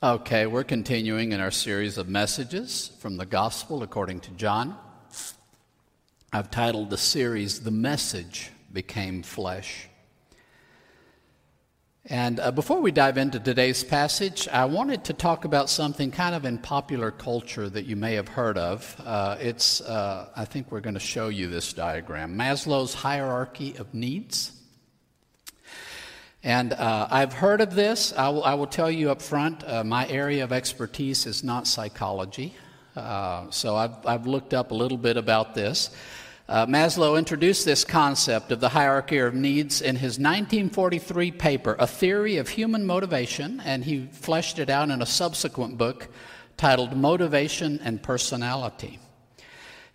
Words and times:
Okay, 0.00 0.46
we're 0.46 0.62
continuing 0.62 1.32
in 1.32 1.40
our 1.40 1.50
series 1.50 1.98
of 1.98 2.08
messages 2.08 2.92
from 3.00 3.16
the 3.16 3.26
Gospel 3.26 3.82
according 3.82 4.20
to 4.20 4.30
John. 4.30 4.78
I've 6.32 6.52
titled 6.52 6.90
the 6.90 6.96
series, 6.96 7.62
The 7.64 7.72
Message 7.72 8.52
Became 8.72 9.24
Flesh. 9.24 9.88
And 12.04 12.38
uh, 12.38 12.52
before 12.52 12.80
we 12.80 12.92
dive 12.92 13.18
into 13.18 13.40
today's 13.40 13.82
passage, 13.82 14.46
I 14.46 14.66
wanted 14.66 15.02
to 15.06 15.14
talk 15.14 15.44
about 15.44 15.68
something 15.68 16.12
kind 16.12 16.36
of 16.36 16.44
in 16.44 16.58
popular 16.58 17.10
culture 17.10 17.68
that 17.68 17.86
you 17.86 17.96
may 17.96 18.14
have 18.14 18.28
heard 18.28 18.56
of. 18.56 19.02
Uh, 19.04 19.36
it's, 19.40 19.80
uh, 19.80 20.28
I 20.36 20.44
think 20.44 20.70
we're 20.70 20.78
going 20.78 20.94
to 20.94 21.00
show 21.00 21.26
you 21.26 21.48
this 21.48 21.72
diagram 21.72 22.38
Maslow's 22.38 22.94
hierarchy 22.94 23.74
of 23.78 23.92
needs. 23.92 24.57
And 26.48 26.72
uh, 26.72 27.06
I've 27.10 27.34
heard 27.34 27.60
of 27.60 27.74
this. 27.74 28.14
I 28.16 28.30
will, 28.30 28.42
I 28.42 28.54
will, 28.54 28.66
tell 28.66 28.90
you 28.90 29.10
up 29.10 29.20
front, 29.20 29.62
uh, 29.68 29.84
my 29.84 30.08
area 30.08 30.42
of 30.44 30.50
expertise 30.50 31.26
is 31.26 31.44
not 31.44 31.66
psychology. 31.66 32.54
Uh, 32.96 33.50
so 33.50 33.76
I've, 33.76 34.06
I've, 34.06 34.26
looked 34.26 34.54
up 34.54 34.70
a 34.70 34.74
little 34.74 34.96
bit 34.96 35.18
about 35.18 35.54
this. 35.54 35.90
Uh, 36.48 36.64
Maslow 36.64 37.18
introduced 37.18 37.66
this 37.66 37.84
concept 37.84 38.50
of 38.50 38.60
the 38.60 38.70
hierarchy 38.70 39.18
of 39.18 39.34
needs 39.34 39.82
in 39.82 39.96
his 39.96 40.18
1943 40.18 41.32
paper, 41.32 41.76
A 41.78 41.86
Theory 41.86 42.38
of 42.38 42.48
Human 42.48 42.86
Motivation, 42.86 43.60
and 43.60 43.84
he 43.84 44.08
fleshed 44.10 44.58
it 44.58 44.70
out 44.70 44.88
in 44.88 45.02
a 45.02 45.06
subsequent 45.06 45.76
book 45.76 46.08
titled 46.56 46.96
Motivation 46.96 47.78
and 47.84 48.02
Personality. 48.02 48.98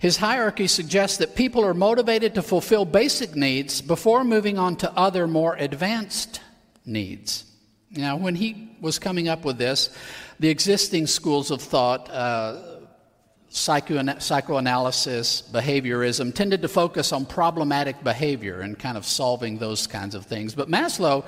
His 0.03 0.17
hierarchy 0.17 0.67
suggests 0.67 1.19
that 1.19 1.33
people 1.33 1.63
are 1.63 1.73
motivated 1.73 2.35
to 2.35 2.41
fulfill 2.41 2.83
basic 2.83 3.37
needs 3.37 3.81
before 3.81 4.25
moving 4.25 4.59
on 4.59 4.75
to 4.83 4.91
other 4.97 5.27
more 5.27 5.55
advanced 5.55 6.41
needs. 6.85 7.45
Now, 7.89 8.17
when 8.17 8.35
he 8.35 8.75
was 8.81 8.99
coming 8.99 9.29
up 9.29 9.45
with 9.45 9.57
this, 9.57 9.95
the 10.41 10.49
existing 10.49 11.07
schools 11.07 11.51
of 11.51 11.61
thought, 11.61 12.09
uh, 12.09 12.81
psychoanalysis, 13.47 15.41
behaviorism, 15.41 16.35
tended 16.35 16.63
to 16.63 16.67
focus 16.67 17.13
on 17.13 17.25
problematic 17.25 18.03
behavior 18.03 18.59
and 18.59 18.77
kind 18.77 18.97
of 18.97 19.05
solving 19.05 19.57
those 19.57 19.87
kinds 19.87 20.15
of 20.15 20.25
things. 20.25 20.53
But 20.53 20.67
Maslow 20.69 21.23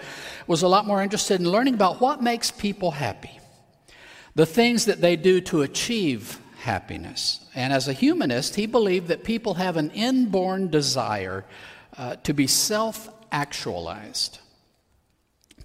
was 0.48 0.64
a 0.64 0.68
lot 0.68 0.86
more 0.86 1.02
interested 1.02 1.40
in 1.40 1.50
learning 1.50 1.76
about 1.76 2.02
what 2.02 2.22
makes 2.22 2.52
people 2.52 2.92
happy, 2.92 3.40
the 4.34 4.46
things 4.46 4.84
that 4.84 5.00
they 5.00 5.16
do 5.16 5.40
to 5.40 5.62
achieve 5.62 6.42
happiness. 6.66 7.46
And 7.54 7.72
as 7.72 7.88
a 7.88 7.94
humanist, 7.94 8.56
he 8.56 8.66
believed 8.66 9.08
that 9.08 9.24
people 9.24 9.54
have 9.54 9.78
an 9.78 9.92
inborn 9.92 10.70
desire 10.70 11.46
uh, 11.98 12.16
to 12.24 12.34
be 12.34 12.48
self 12.48 13.10
actualized, 13.32 14.40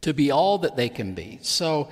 to 0.02 0.12
be 0.12 0.30
all 0.30 0.58
that 0.58 0.76
they 0.76 0.88
can 0.88 1.14
be. 1.14 1.38
So 1.42 1.88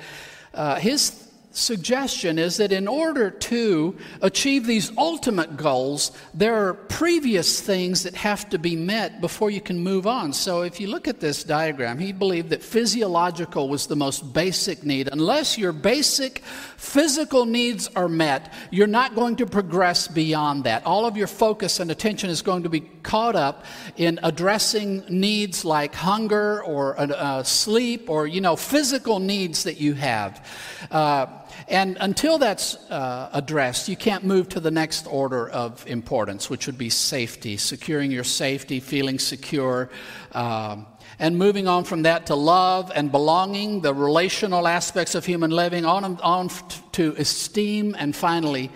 uh, 0.55 0.77
his 0.77 1.28
suggestion 1.59 2.39
is 2.39 2.57
that 2.59 2.73
in 2.73 2.87
order 2.87 3.31
to 3.31 3.97
achieve 4.23 4.67
these 4.67 4.97
ultimate 4.97 5.57
goals, 5.57 6.13
there 6.33 6.69
are 6.69 6.75
previous 6.75 7.61
things 7.61 8.05
that 8.05 8.15
have 8.15 8.49
to 8.51 8.59
be 8.59 8.77
met 8.77 9.21
before 9.21 9.51
you 9.51 9.61
can 9.61 9.79
move 9.79 10.07
on. 10.07 10.33
So 10.33 10.63
if 10.63 10.81
you 10.81 10.87
look 10.87 11.09
at 11.09 11.21
this 11.21 11.43
diagram, 11.43 11.99
he 11.99 12.13
believed 12.13 12.51
that 12.51 12.63
physiological 12.63 13.69
was 13.69 13.87
the 13.87 13.97
most 13.97 14.33
basic 14.33 14.85
need. 14.85 15.09
Unless 15.11 15.59
your 15.59 15.73
basic 15.73 16.39
physical 16.77 17.45
needs 17.45 17.89
are 17.97 18.09
met, 18.09 18.53
you're 18.71 18.87
not 18.87 19.15
going 19.15 19.37
to 19.37 19.47
progress 19.47 20.07
beyond 20.07 20.65
that. 20.65 20.87
All 20.87 21.07
of 21.07 21.17
your 21.17 21.27
focus 21.27 21.81
and 21.81 21.91
attention 21.91 22.31
is 22.31 22.41
going 22.41 22.63
to 22.63 22.69
be 22.69 22.81
caught 23.03 23.37
up 23.37 23.65
in 23.97 24.21
addressing 24.23 25.05
needs 25.09 25.65
like 25.65 25.95
hunger 25.95 26.63
or 26.63 26.99
uh, 27.01 27.07
uh 27.07 27.43
sleep 27.43 28.09
or, 28.09 28.27
you 28.27 28.41
know, 28.41 28.55
physical 28.55 29.19
needs 29.19 29.65
that 29.65 29.81
you 29.81 29.95
have. 29.95 30.47
Uh, 30.91 31.27
and 31.67 31.97
until 32.01 32.39
that's 32.39 32.77
uh, 32.91 33.31
addressed, 33.33 33.89
you 33.89 33.97
can't 33.97 34.25
move 34.25 34.49
to 34.51 34.61
the 34.61 34.71
next 34.71 35.07
order 35.07 35.49
of 35.49 35.87
importance, 35.87 36.49
which 36.49 36.67
would 36.67 36.79
be 36.79 36.91
safety, 36.91 37.57
securing 37.57 38.11
your 38.11 38.25
safety, 38.25 38.81
feeling 38.81 39.19
secure. 39.19 39.91
Um, 40.33 40.87
and 41.19 41.37
moving 41.37 41.67
on 41.67 41.85
from 41.85 42.03
that 42.03 42.27
to 42.27 42.37
love 42.37 42.93
and 42.95 43.11
belonging, 43.11 43.81
the 43.81 43.93
relational 43.93 44.69
aspects 44.69 45.17
of 45.17 45.25
human 45.25 45.51
living, 45.51 45.85
on, 45.85 46.19
on 46.21 46.49
to 46.93 47.15
esteem, 47.19 47.97
and 47.99 48.15
finally, 48.15 48.71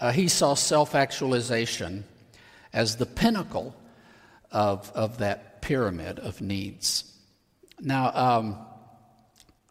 uh, 0.00 0.10
he 0.10 0.28
saw 0.28 0.54
self 0.54 0.94
actualization 0.94 2.04
as 2.72 2.96
the 2.96 3.06
pinnacle 3.06 3.74
of, 4.50 4.90
of 4.94 5.18
that 5.18 5.60
pyramid 5.60 6.18
of 6.18 6.40
needs. 6.40 7.04
Now, 7.80 8.10
um, 8.14 8.58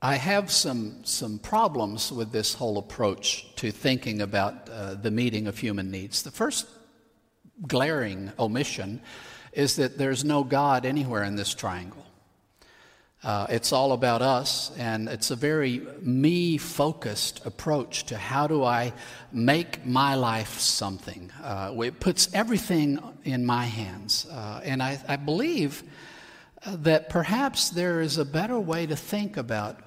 I 0.04 0.16
have 0.16 0.50
some, 0.50 1.04
some 1.04 1.38
problems 1.38 2.12
with 2.12 2.32
this 2.32 2.56
whole 2.56 2.80
approach 2.80 3.56
to 3.58 3.72
thinking 3.72 4.24
about 4.24 4.68
uh, 4.68 4.96
the 4.96 5.12
meeting 5.12 5.46
of 5.46 5.60
human 5.60 5.92
needs. 5.92 6.24
The 6.24 6.32
first 6.32 6.68
glaring 7.68 8.32
omission 8.40 9.02
is 9.54 9.76
that 9.76 10.00
there's 10.00 10.24
no 10.24 10.44
God 10.44 10.88
anywhere 10.88 11.24
in 11.24 11.36
this 11.36 11.54
triangle. 11.54 12.04
Uh, 13.24 13.46
it's 13.52 13.72
all 13.72 13.92
about 13.92 14.24
us, 14.24 14.76
and 14.80 15.08
it's 15.08 15.30
a 15.30 15.36
very 15.36 15.86
me 16.02 16.58
focused 16.58 17.46
approach 17.46 18.06
to 18.06 18.18
how 18.18 18.48
do 18.48 18.64
I 18.64 18.94
make 19.32 19.86
my 19.86 20.16
life 20.16 20.58
something. 20.58 21.32
Uh, 21.44 21.76
it 21.84 22.00
puts 22.00 22.34
everything 22.34 22.98
in 23.24 23.46
my 23.46 23.66
hands. 23.66 24.26
Uh, 24.32 24.62
and 24.64 24.82
I, 24.82 25.00
I 25.08 25.18
believe 25.18 25.84
that 26.66 27.10
perhaps 27.10 27.70
there 27.70 28.02
is 28.02 28.18
a 28.18 28.26
better 28.26 28.60
way 28.60 28.88
to 28.88 28.96
think 28.96 29.38
about 29.38 29.80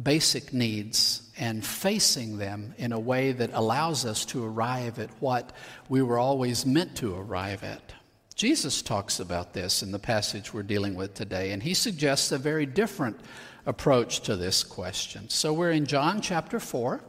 basic 0.00 0.52
needs 0.52 1.22
and 1.38 1.64
facing 1.64 2.38
them 2.38 2.74
in 2.78 2.92
a 2.92 3.00
way 3.00 3.32
that 3.32 3.50
allows 3.52 4.04
us 4.04 4.24
to 4.26 4.44
arrive 4.44 4.98
at 4.98 5.10
what 5.20 5.52
we 5.88 6.02
were 6.02 6.18
always 6.18 6.64
meant 6.64 6.96
to 6.96 7.14
arrive 7.14 7.62
at. 7.64 7.92
Jesus 8.34 8.82
talks 8.82 9.20
about 9.20 9.52
this 9.52 9.82
in 9.82 9.92
the 9.92 9.98
passage 9.98 10.52
we're 10.52 10.62
dealing 10.62 10.94
with 10.94 11.14
today, 11.14 11.52
and 11.52 11.62
he 11.62 11.74
suggests 11.74 12.32
a 12.32 12.38
very 12.38 12.66
different 12.66 13.20
approach 13.66 14.20
to 14.20 14.36
this 14.36 14.64
question. 14.64 15.28
So 15.28 15.52
we're 15.52 15.72
in 15.72 15.86
John 15.86 16.20
chapter 16.20 16.58
4. 16.58 17.00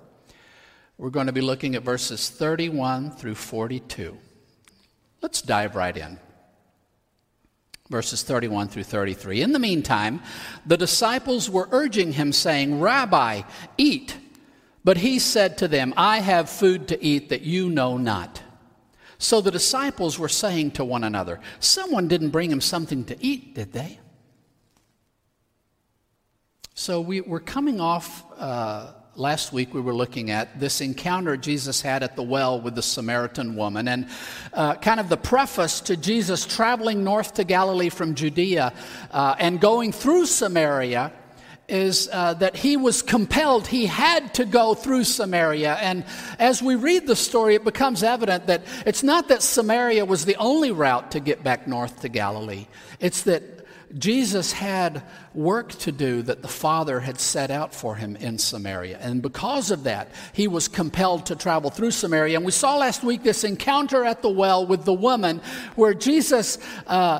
We're 0.98 1.10
going 1.10 1.28
to 1.28 1.34
be 1.34 1.42
looking 1.42 1.76
at 1.76 1.84
verses 1.84 2.30
31 2.30 3.12
through 3.12 3.36
42. 3.36 4.18
Let's 5.22 5.42
dive 5.42 5.76
right 5.76 5.96
in 5.96 6.20
verses 7.94 8.24
31 8.24 8.70
through 8.70 8.84
33. 8.84 9.44
In 9.44 9.54
the 9.54 9.60
meantime, 9.60 10.20
the 10.66 10.78
disciples 10.78 11.48
were 11.48 11.70
urging 11.72 12.12
him, 12.12 12.34
saying, 12.34 12.80
Rabbi, 12.80 13.44
eat. 13.78 14.18
But 14.84 14.98
he 14.98 15.20
said 15.20 15.60
to 15.60 15.68
them, 15.68 15.94
I 15.96 16.18
have 16.18 16.50
food 16.50 16.88
to 16.88 17.06
eat 17.06 17.30
that 17.30 17.44
you 17.44 17.70
know 17.70 17.98
not. 17.98 18.42
So 19.20 19.42
the 19.42 19.52
disciples 19.52 20.18
were 20.18 20.28
saying 20.28 20.72
to 20.72 20.84
one 20.84 21.04
another, 21.04 21.40
Someone 21.60 22.08
didn't 22.08 22.32
bring 22.32 22.50
him 22.50 22.62
something 22.62 23.06
to 23.06 23.16
eat, 23.24 23.54
did 23.54 23.74
they? 23.74 24.00
So 26.74 27.00
we, 27.00 27.22
are 27.22 27.40
coming 27.40 27.80
off 27.80 28.26
uh, 28.40 28.94
last 29.16 29.54
week 29.54 29.74
we 29.74 29.82
were 29.82 29.94
looking 29.94 30.32
at 30.32 30.60
this 30.60 30.82
encounter 30.82 31.38
Jesus 31.38 31.82
had 31.82 32.02
at 32.02 32.16
the 32.16 32.24
well 32.24 32.60
with 32.60 32.76
the 32.76 32.82
Samaritan 32.82 33.56
woman, 33.56 33.88
and 33.88 34.08
uh, 34.54 34.76
kind 34.76 35.00
of 35.00 35.10
the 35.10 35.18
preface 35.18 35.82
to 35.82 35.96
Jesus 35.96 36.46
traveling 36.46 37.04
north 37.04 37.36
to 37.36 37.44
Galilee 37.44 37.90
from 37.90 38.16
Judea 38.16 38.74
uh, 39.12 39.36
and 39.38 39.60
going 39.60 39.92
through 39.92 40.26
Samaria. 40.26 41.12
Is 41.70 42.10
uh, 42.12 42.34
that 42.36 42.58
he 42.58 42.76
was 42.76 43.02
compelled, 43.02 43.68
he 43.68 43.86
had 43.86 44.34
to 44.34 44.46
go 44.46 44.74
through 44.74 45.06
Samaria. 45.06 45.76
And 45.76 46.04
as 46.38 46.62
we 46.62 46.76
read 46.76 47.08
the 47.08 47.16
story, 47.16 47.56
it 47.56 47.64
becomes 47.64 48.04
evident 48.04 48.48
that 48.48 48.64
it's 48.86 49.02
not 49.02 49.30
that 49.30 49.42
Samaria 49.42 50.04
was 50.04 50.26
the 50.26 50.36
only 50.36 50.72
route 50.72 51.12
to 51.12 51.22
get 51.22 51.42
back 51.42 51.66
north 51.66 52.02
to 52.02 52.10
Galilee, 52.10 52.68
it's 53.00 53.22
that 53.24 53.54
Jesus 53.98 54.52
had 54.52 55.04
work 55.36 55.70
to 55.70 55.92
do 55.92 56.24
that 56.24 56.42
the 56.42 56.48
Father 56.48 57.00
had 57.00 57.20
set 57.20 57.52
out 57.52 57.76
for 57.76 57.96
him 57.96 58.16
in 58.16 58.40
Samaria. 58.40 58.98
And 59.00 59.22
because 59.22 59.70
of 59.70 59.84
that, 59.84 60.10
he 60.34 60.48
was 60.48 60.68
compelled 60.68 61.28
to 61.28 61.36
travel 61.36 61.70
through 61.70 61.92
Samaria. 61.92 62.38
And 62.38 62.46
we 62.46 62.52
saw 62.52 62.78
last 62.78 63.04
week 63.04 63.24
this 63.24 63.44
encounter 63.44 64.04
at 64.04 64.22
the 64.22 64.30
well 64.30 64.66
with 64.66 64.86
the 64.86 64.94
woman 64.94 65.42
where 65.76 65.94
Jesus 65.94 66.58
uh, 66.88 67.20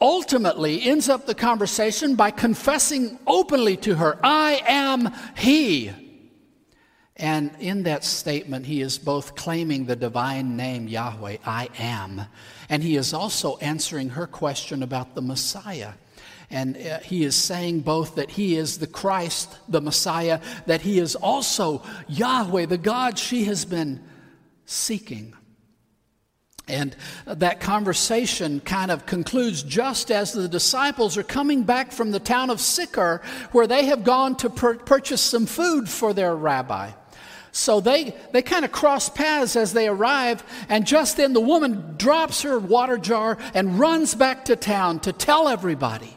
ultimately 0.00 0.82
ends 0.82 1.08
up 1.08 1.26
the 1.26 1.34
conversation 1.34 2.14
by 2.14 2.30
confessing 2.30 3.18
openly 3.26 3.76
to 3.78 3.94
her, 3.94 4.18
I 4.22 4.62
am 4.66 5.12
He. 5.36 5.92
And 7.16 7.50
in 7.60 7.84
that 7.84 8.04
statement, 8.04 8.66
he 8.66 8.82
is 8.82 8.98
both 8.98 9.36
claiming 9.36 9.86
the 9.86 9.96
divine 9.96 10.54
name 10.54 10.86
Yahweh, 10.86 11.38
I 11.46 11.70
am, 11.78 12.22
and 12.68 12.82
he 12.82 12.96
is 12.96 13.14
also 13.14 13.56
answering 13.58 14.10
her 14.10 14.26
question 14.26 14.82
about 14.82 15.14
the 15.14 15.22
Messiah. 15.22 15.92
And 16.50 16.76
uh, 16.76 16.98
he 17.00 17.24
is 17.24 17.34
saying 17.34 17.80
both 17.80 18.16
that 18.16 18.30
he 18.30 18.56
is 18.56 18.78
the 18.78 18.86
Christ, 18.86 19.58
the 19.68 19.80
Messiah, 19.80 20.40
that 20.66 20.82
he 20.82 20.98
is 20.98 21.16
also 21.16 21.82
Yahweh, 22.06 22.66
the 22.66 22.78
God 22.78 23.18
she 23.18 23.44
has 23.44 23.64
been 23.64 24.04
seeking. 24.66 25.34
And 26.68 26.96
that 27.26 27.60
conversation 27.60 28.60
kind 28.60 28.90
of 28.90 29.06
concludes 29.06 29.62
just 29.62 30.10
as 30.10 30.32
the 30.32 30.48
disciples 30.48 31.16
are 31.16 31.22
coming 31.22 31.62
back 31.62 31.92
from 31.92 32.10
the 32.10 32.18
town 32.18 32.50
of 32.50 32.60
Sychar, 32.60 33.22
where 33.52 33.68
they 33.68 33.86
have 33.86 34.02
gone 34.02 34.36
to 34.38 34.50
purchase 34.50 35.20
some 35.20 35.46
food 35.46 35.88
for 35.88 36.12
their 36.12 36.34
rabbi. 36.34 36.90
So 37.52 37.80
they, 37.80 38.14
they 38.32 38.42
kind 38.42 38.64
of 38.64 38.72
cross 38.72 39.08
paths 39.08 39.54
as 39.54 39.72
they 39.72 39.86
arrive, 39.88 40.42
and 40.68 40.86
just 40.86 41.16
then 41.16 41.32
the 41.32 41.40
woman 41.40 41.94
drops 41.96 42.42
her 42.42 42.58
water 42.58 42.98
jar 42.98 43.38
and 43.54 43.78
runs 43.78 44.14
back 44.14 44.44
to 44.46 44.56
town 44.56 45.00
to 45.00 45.12
tell 45.12 45.48
everybody 45.48 46.16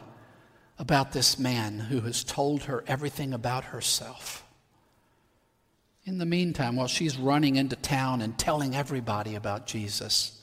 about 0.78 1.12
this 1.12 1.38
man 1.38 1.78
who 1.78 2.00
has 2.00 2.24
told 2.24 2.64
her 2.64 2.82
everything 2.86 3.32
about 3.32 3.64
herself. 3.64 4.44
In 6.04 6.18
the 6.18 6.26
meantime, 6.26 6.76
while 6.76 6.88
she's 6.88 7.16
running 7.16 7.56
into 7.56 7.76
town 7.76 8.20
and 8.20 8.36
telling 8.36 8.74
everybody 8.74 9.34
about 9.34 9.66
Jesus, 9.66 10.39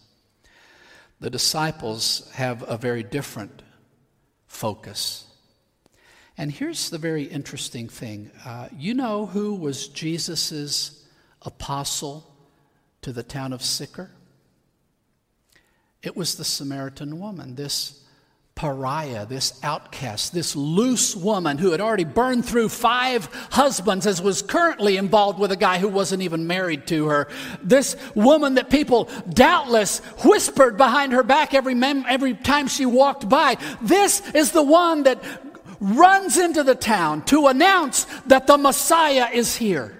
the 1.19 1.29
disciples 1.29 2.29
have 2.33 2.63
a 2.67 2.77
very 2.77 3.03
different 3.03 3.63
focus. 4.45 5.25
And 6.37 6.51
here's 6.51 6.89
the 6.89 6.99
very 6.99 7.23
interesting 7.23 7.89
thing 7.89 8.31
uh, 8.45 8.69
you 8.75 8.93
know 8.93 9.25
who 9.25 9.55
was 9.55 9.87
Jesus' 9.87 11.05
apostle 11.41 12.31
to 13.01 13.11
the 13.11 13.23
town 13.23 13.53
of 13.53 13.63
Sychar? 13.63 14.11
It 16.03 16.15
was 16.15 16.35
the 16.35 16.45
Samaritan 16.45 17.19
woman, 17.19 17.55
this 17.55 18.03
pariah, 18.57 19.25
this 19.27 19.57
outcast, 19.61 20.33
this 20.33 20.55
loose 20.55 21.15
woman 21.15 21.59
who 21.59 21.71
had 21.71 21.79
already 21.79 22.03
burned 22.03 22.43
through 22.43 22.67
five 22.67 23.25
husbands, 23.51 24.07
as 24.07 24.19
was 24.19 24.41
currently 24.41 24.97
involved 24.97 25.39
with 25.39 25.51
a 25.51 25.55
guy 25.55 25.77
who 25.77 25.87
wasn't 25.87 26.23
even 26.23 26.47
married 26.47 26.87
to 26.87 27.05
her. 27.05 27.29
This 27.61 27.95
woman 28.15 28.55
that 28.55 28.71
people 28.71 29.09
doubtless 29.29 29.99
whispered 30.25 30.75
behind 30.75 31.13
her 31.13 31.21
back 31.21 31.53
every, 31.53 31.75
mem- 31.75 32.05
every 32.09 32.33
time 32.33 32.67
she 32.67 32.85
walked 32.85 33.29
by. 33.29 33.57
This 33.81 34.27
is 34.33 34.51
the 34.51 34.63
one 34.63 35.03
that 35.03 35.23
runs 35.79 36.37
into 36.37 36.63
the 36.63 36.75
town 36.75 37.23
to 37.25 37.47
announce 37.47 38.05
that 38.25 38.47
the 38.47 38.57
Messiah 38.57 39.29
is 39.31 39.55
here. 39.55 39.95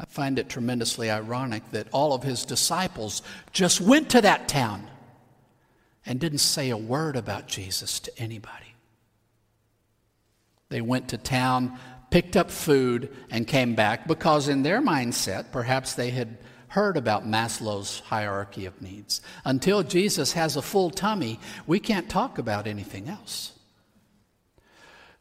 I 0.00 0.06
find 0.06 0.40
it 0.40 0.48
tremendously 0.48 1.08
ironic 1.08 1.70
that 1.70 1.86
all 1.92 2.12
of 2.14 2.24
his 2.24 2.44
disciples 2.44 3.22
just 3.52 3.80
went 3.80 4.10
to 4.10 4.20
that 4.22 4.48
town 4.48 4.88
and 6.08 6.18
didn't 6.18 6.38
say 6.38 6.70
a 6.70 6.76
word 6.76 7.16
about 7.16 7.46
Jesus 7.46 8.00
to 8.00 8.18
anybody. 8.18 8.74
They 10.70 10.80
went 10.80 11.10
to 11.10 11.18
town, 11.18 11.78
picked 12.10 12.34
up 12.34 12.50
food, 12.50 13.14
and 13.30 13.46
came 13.46 13.74
back 13.74 14.08
because, 14.08 14.48
in 14.48 14.62
their 14.62 14.80
mindset, 14.80 15.52
perhaps 15.52 15.94
they 15.94 16.10
had 16.10 16.38
heard 16.68 16.96
about 16.96 17.26
Maslow's 17.26 18.00
hierarchy 18.00 18.64
of 18.64 18.80
needs. 18.80 19.20
Until 19.44 19.82
Jesus 19.82 20.32
has 20.32 20.56
a 20.56 20.62
full 20.62 20.90
tummy, 20.90 21.40
we 21.66 21.78
can't 21.78 22.08
talk 22.08 22.38
about 22.38 22.66
anything 22.66 23.08
else. 23.08 23.52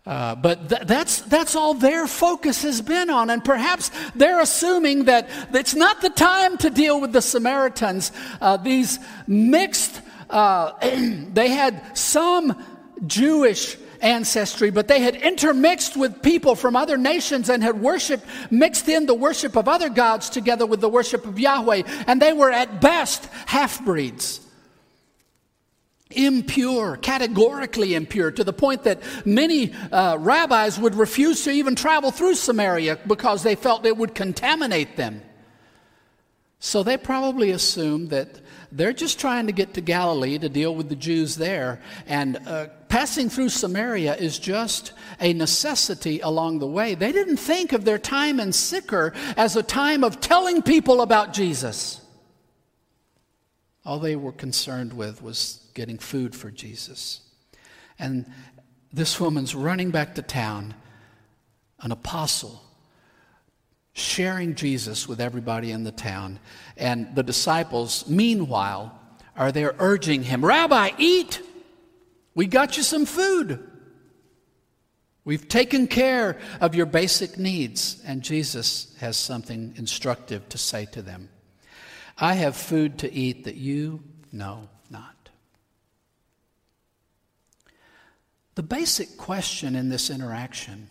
Uh, 0.05 0.35
but 0.35 0.69
th- 0.69 0.83
that's, 0.83 1.19
that's 1.23 1.53
all 1.53 1.73
their 1.73 2.07
focus 2.07 2.63
has 2.63 2.81
been 2.81 3.09
on. 3.09 3.29
And 3.29 3.43
perhaps 3.43 3.91
they're 4.15 4.39
assuming 4.39 5.05
that 5.05 5.29
it's 5.53 5.75
not 5.75 5.99
the 5.99 6.09
time 6.09 6.57
to 6.59 6.69
deal 6.69 7.01
with 7.01 7.11
the 7.11 7.21
Samaritans, 7.21 8.13
uh, 8.39 8.55
these 8.55 8.99
mixed 9.27 10.01
uh, 10.29 10.73
they 11.33 11.49
had 11.49 11.97
some 11.97 12.63
Jewish 13.05 13.77
ancestry, 14.01 14.69
but 14.69 14.87
they 14.87 15.01
had 15.01 15.15
intermixed 15.15 15.97
with 15.97 16.21
people 16.21 16.55
from 16.55 16.75
other 16.75 16.97
nations 16.97 17.49
and 17.49 17.63
had 17.63 17.81
worshiped, 17.81 18.25
mixed 18.51 18.89
in 18.89 19.05
the 19.05 19.13
worship 19.13 19.55
of 19.55 19.67
other 19.67 19.89
gods 19.89 20.29
together 20.29 20.65
with 20.65 20.81
the 20.81 20.89
worship 20.89 21.25
of 21.25 21.39
Yahweh. 21.39 21.83
And 22.07 22.21
they 22.21 22.33
were 22.33 22.51
at 22.51 22.81
best 22.81 23.25
half 23.45 23.83
breeds. 23.83 24.41
Impure, 26.11 26.95
categorically 26.97 27.93
impure, 27.93 28.31
to 28.31 28.43
the 28.43 28.53
point 28.53 28.83
that 28.83 29.01
many 29.25 29.73
uh, 29.91 30.17
rabbis 30.17 30.79
would 30.79 30.95
refuse 30.95 31.43
to 31.43 31.51
even 31.51 31.75
travel 31.75 32.11
through 32.11 32.35
Samaria 32.35 32.97
because 33.07 33.43
they 33.43 33.55
felt 33.55 33.85
it 33.85 33.97
would 33.97 34.15
contaminate 34.15 34.95
them. 34.95 35.21
So 36.59 36.83
they 36.83 36.97
probably 36.97 37.51
assumed 37.51 38.09
that 38.09 38.41
they're 38.71 38.93
just 38.93 39.19
trying 39.19 39.45
to 39.47 39.53
get 39.53 39.75
to 39.75 39.81
Galilee 39.81 40.37
to 40.39 40.49
deal 40.49 40.73
with 40.75 40.89
the 40.89 40.95
Jews 40.95 41.35
there. 41.35 41.81
And 42.07 42.37
uh, 42.47 42.67
passing 42.89 43.29
through 43.29 43.49
Samaria 43.49 44.15
is 44.15 44.39
just 44.39 44.93
a 45.21 45.33
necessity 45.33 46.19
along 46.19 46.59
the 46.59 46.67
way. 46.67 46.95
They 46.95 47.11
didn't 47.11 47.37
think 47.37 47.73
of 47.73 47.85
their 47.85 47.99
time 47.99 48.39
in 48.39 48.51
Sychar 48.51 49.13
as 49.37 49.55
a 49.55 49.63
time 49.63 50.03
of 50.03 50.19
telling 50.19 50.61
people 50.61 51.01
about 51.01 51.31
Jesus. 51.31 52.01
All 53.85 53.99
they 53.99 54.15
were 54.15 54.33
concerned 54.33 54.93
with 54.93 55.21
was 55.21 55.69
getting 55.73 55.97
food 55.97 56.35
for 56.35 56.51
Jesus. 56.51 57.21
And 57.99 58.25
this 58.91 59.19
woman's 59.19 59.55
running 59.55 59.91
back 59.91 60.15
to 60.15 60.21
town, 60.21 60.73
an 61.79 61.91
apostle 61.91 62.66
sharing 63.97 64.53
Jesus 64.53 65.07
with 65.07 65.19
everybody 65.19 65.71
in 65.71 65.83
the 65.83 65.91
town. 65.91 66.39
And 66.77 67.15
the 67.15 67.23
disciples, 67.23 68.07
meanwhile, 68.07 68.97
are 69.35 69.51
there 69.51 69.75
urging 69.79 70.23
him, 70.23 70.45
Rabbi, 70.45 70.91
eat! 70.97 71.41
We 72.35 72.45
got 72.45 72.77
you 72.77 72.83
some 72.83 73.07
food. 73.07 73.67
We've 75.25 75.47
taken 75.47 75.87
care 75.87 76.37
of 76.61 76.75
your 76.75 76.85
basic 76.85 77.39
needs. 77.39 78.01
And 78.05 78.21
Jesus 78.21 78.95
has 78.99 79.17
something 79.17 79.73
instructive 79.75 80.47
to 80.49 80.57
say 80.59 80.85
to 80.91 81.01
them 81.01 81.29
I 82.19 82.35
have 82.35 82.55
food 82.55 82.99
to 82.99 83.11
eat 83.11 83.45
that 83.45 83.55
you 83.55 84.03
know 84.31 84.69
not. 84.91 85.29
The 88.53 88.63
basic 88.63 89.17
question 89.17 89.75
in 89.75 89.89
this 89.89 90.11
interaction 90.11 90.87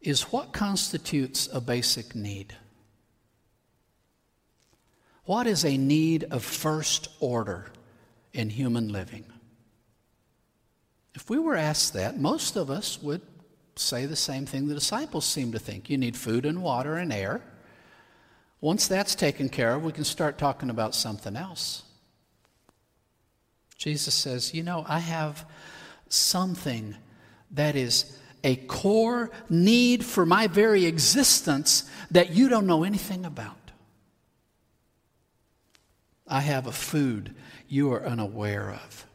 is 0.00 0.32
what 0.32 0.52
constitutes 0.52 1.48
a 1.52 1.60
basic 1.60 2.14
need? 2.14 2.56
What 5.24 5.46
is 5.46 5.64
a 5.64 5.76
need 5.76 6.24
of 6.24 6.42
first 6.42 7.08
order 7.20 7.66
in 8.32 8.50
human 8.50 8.88
living? 8.88 9.24
If 11.14 11.28
we 11.28 11.38
were 11.38 11.56
asked 11.56 11.92
that, 11.94 12.18
most 12.18 12.56
of 12.56 12.70
us 12.70 13.00
would 13.02 13.20
say 13.76 14.06
the 14.06 14.16
same 14.16 14.46
thing 14.46 14.68
the 14.68 14.74
disciples 14.74 15.24
seem 15.24 15.52
to 15.52 15.58
think. 15.58 15.90
You 15.90 15.98
need 15.98 16.16
food 16.16 16.46
and 16.46 16.62
water 16.62 16.96
and 16.96 17.12
air. 17.12 17.42
Once 18.60 18.86
that's 18.86 19.14
taken 19.14 19.48
care 19.48 19.74
of, 19.74 19.84
we 19.84 19.92
can 19.92 20.04
start 20.04 20.38
talking 20.38 20.70
about 20.70 20.94
something 20.94 21.36
else. 21.36 21.82
Jesus 23.76 24.14
says, 24.14 24.54
You 24.54 24.62
know, 24.62 24.84
I 24.86 24.98
have 24.98 25.46
something 26.08 26.94
that 27.52 27.74
is 27.76 28.18
a 28.42 28.56
core 28.56 29.30
need 29.48 30.04
for 30.04 30.24
my 30.24 30.46
very 30.46 30.86
existence 30.86 31.88
that 32.10 32.30
you 32.30 32.48
don't 32.48 32.66
know 32.66 32.84
anything 32.84 33.24
about. 33.24 33.56
I 36.26 36.40
have 36.40 36.66
a 36.66 36.72
food 36.72 37.34
you 37.68 37.92
are 37.92 38.06
unaware 38.06 38.70
of. 38.70 39.06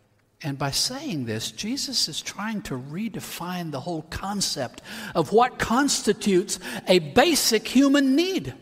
And 0.43 0.57
by 0.57 0.71
saying 0.71 1.25
this, 1.25 1.51
Jesus 1.51 2.07
is 2.07 2.21
trying 2.21 2.61
to 2.63 2.77
redefine 2.77 3.71
the 3.71 3.79
whole 3.79 4.03
concept 4.03 4.81
of 5.15 5.31
what 5.31 5.57
constitutes 5.57 6.59
a 6.87 6.99
basic 6.99 7.67
human 7.67 8.15
need. 8.15 8.53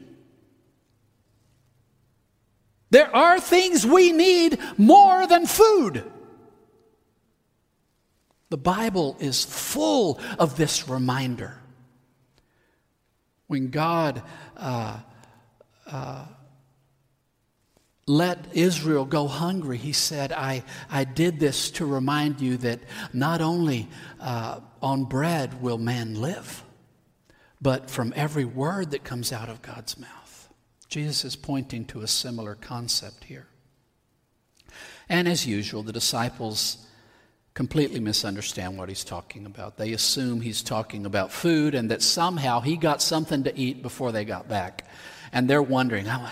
There 2.89 3.13
are 3.13 3.39
things 3.39 3.87
we 3.87 4.11
need 4.11 4.59
more 4.77 5.25
than 5.25 5.47
food. 5.47 6.09
The 8.53 8.57
Bible 8.57 9.17
is 9.19 9.43
full 9.43 10.19
of 10.37 10.57
this 10.57 10.87
reminder. 10.87 11.59
When 13.47 13.71
God 13.71 14.21
uh, 14.55 14.99
uh, 15.87 16.25
let 18.05 18.45
Israel 18.53 19.05
go 19.05 19.27
hungry, 19.27 19.77
he 19.77 19.91
said, 19.91 20.31
I, 20.31 20.63
I 20.87 21.03
did 21.03 21.39
this 21.39 21.71
to 21.71 21.87
remind 21.87 22.41
you 22.41 22.57
that 22.57 22.81
not 23.11 23.41
only 23.41 23.87
uh, 24.19 24.59
on 24.83 25.05
bread 25.05 25.59
will 25.59 25.79
man 25.79 26.21
live, 26.21 26.63
but 27.59 27.89
from 27.89 28.13
every 28.15 28.45
word 28.45 28.91
that 28.91 29.03
comes 29.03 29.31
out 29.31 29.49
of 29.49 29.63
God's 29.63 29.97
mouth. 29.97 30.49
Jesus 30.89 31.25
is 31.25 31.35
pointing 31.35 31.85
to 31.85 32.01
a 32.01 32.07
similar 32.07 32.53
concept 32.53 33.23
here. 33.23 33.47
And 35.09 35.27
as 35.27 35.47
usual, 35.47 35.81
the 35.81 35.91
disciples 35.91 36.82
completely 37.53 37.99
misunderstand 37.99 38.77
what 38.77 38.89
he's 38.89 39.03
talking 39.03 39.45
about. 39.45 39.77
They 39.77 39.93
assume 39.93 40.41
he's 40.41 40.61
talking 40.61 41.05
about 41.05 41.31
food 41.31 41.75
and 41.75 41.91
that 41.91 42.01
somehow 42.01 42.61
he 42.61 42.77
got 42.77 43.01
something 43.01 43.43
to 43.43 43.57
eat 43.57 43.81
before 43.81 44.11
they 44.11 44.25
got 44.25 44.47
back. 44.47 44.87
And 45.31 45.49
they're 45.49 45.61
wondering, 45.61 46.07
oh, 46.07 46.31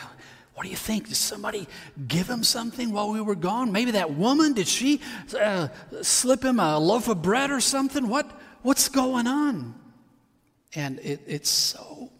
what 0.56 0.64
do 0.64 0.70
you 0.70 0.76
think? 0.76 1.08
Did 1.08 1.16
somebody 1.16 1.68
give 2.08 2.30
him 2.30 2.44
something 2.44 2.92
while 2.92 3.12
we 3.12 3.22
were 3.22 3.36
gone? 3.36 3.72
Maybe 3.72 3.92
that 3.92 4.14
woman, 4.14 4.54
did 4.54 4.68
she 4.68 5.02
uh, 5.40 5.68
slip 6.02 6.44
him 6.44 6.60
a 6.60 6.80
loaf 6.80 7.08
of 7.08 7.22
bread 7.22 7.52
or 7.52 7.62
something? 7.62 8.08
What, 8.08 8.30
what's 8.62 8.90
going 8.90 9.28
on? 9.28 9.76
And 10.74 11.00
it, 11.00 11.22
it's 11.28 11.50
so 11.50 12.12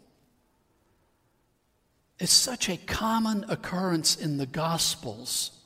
it's 2.22 2.32
such 2.32 2.68
a 2.68 2.76
common 2.76 3.44
occurrence 3.48 4.14
in 4.14 4.36
the 4.36 4.46
Gospels 4.46 5.61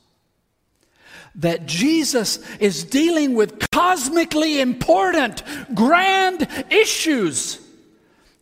that 1.35 1.65
Jesus 1.65 2.39
is 2.59 2.83
dealing 2.83 3.35
with 3.35 3.69
cosmically 3.71 4.59
important, 4.59 5.43
grand 5.73 6.47
issues. 6.69 7.61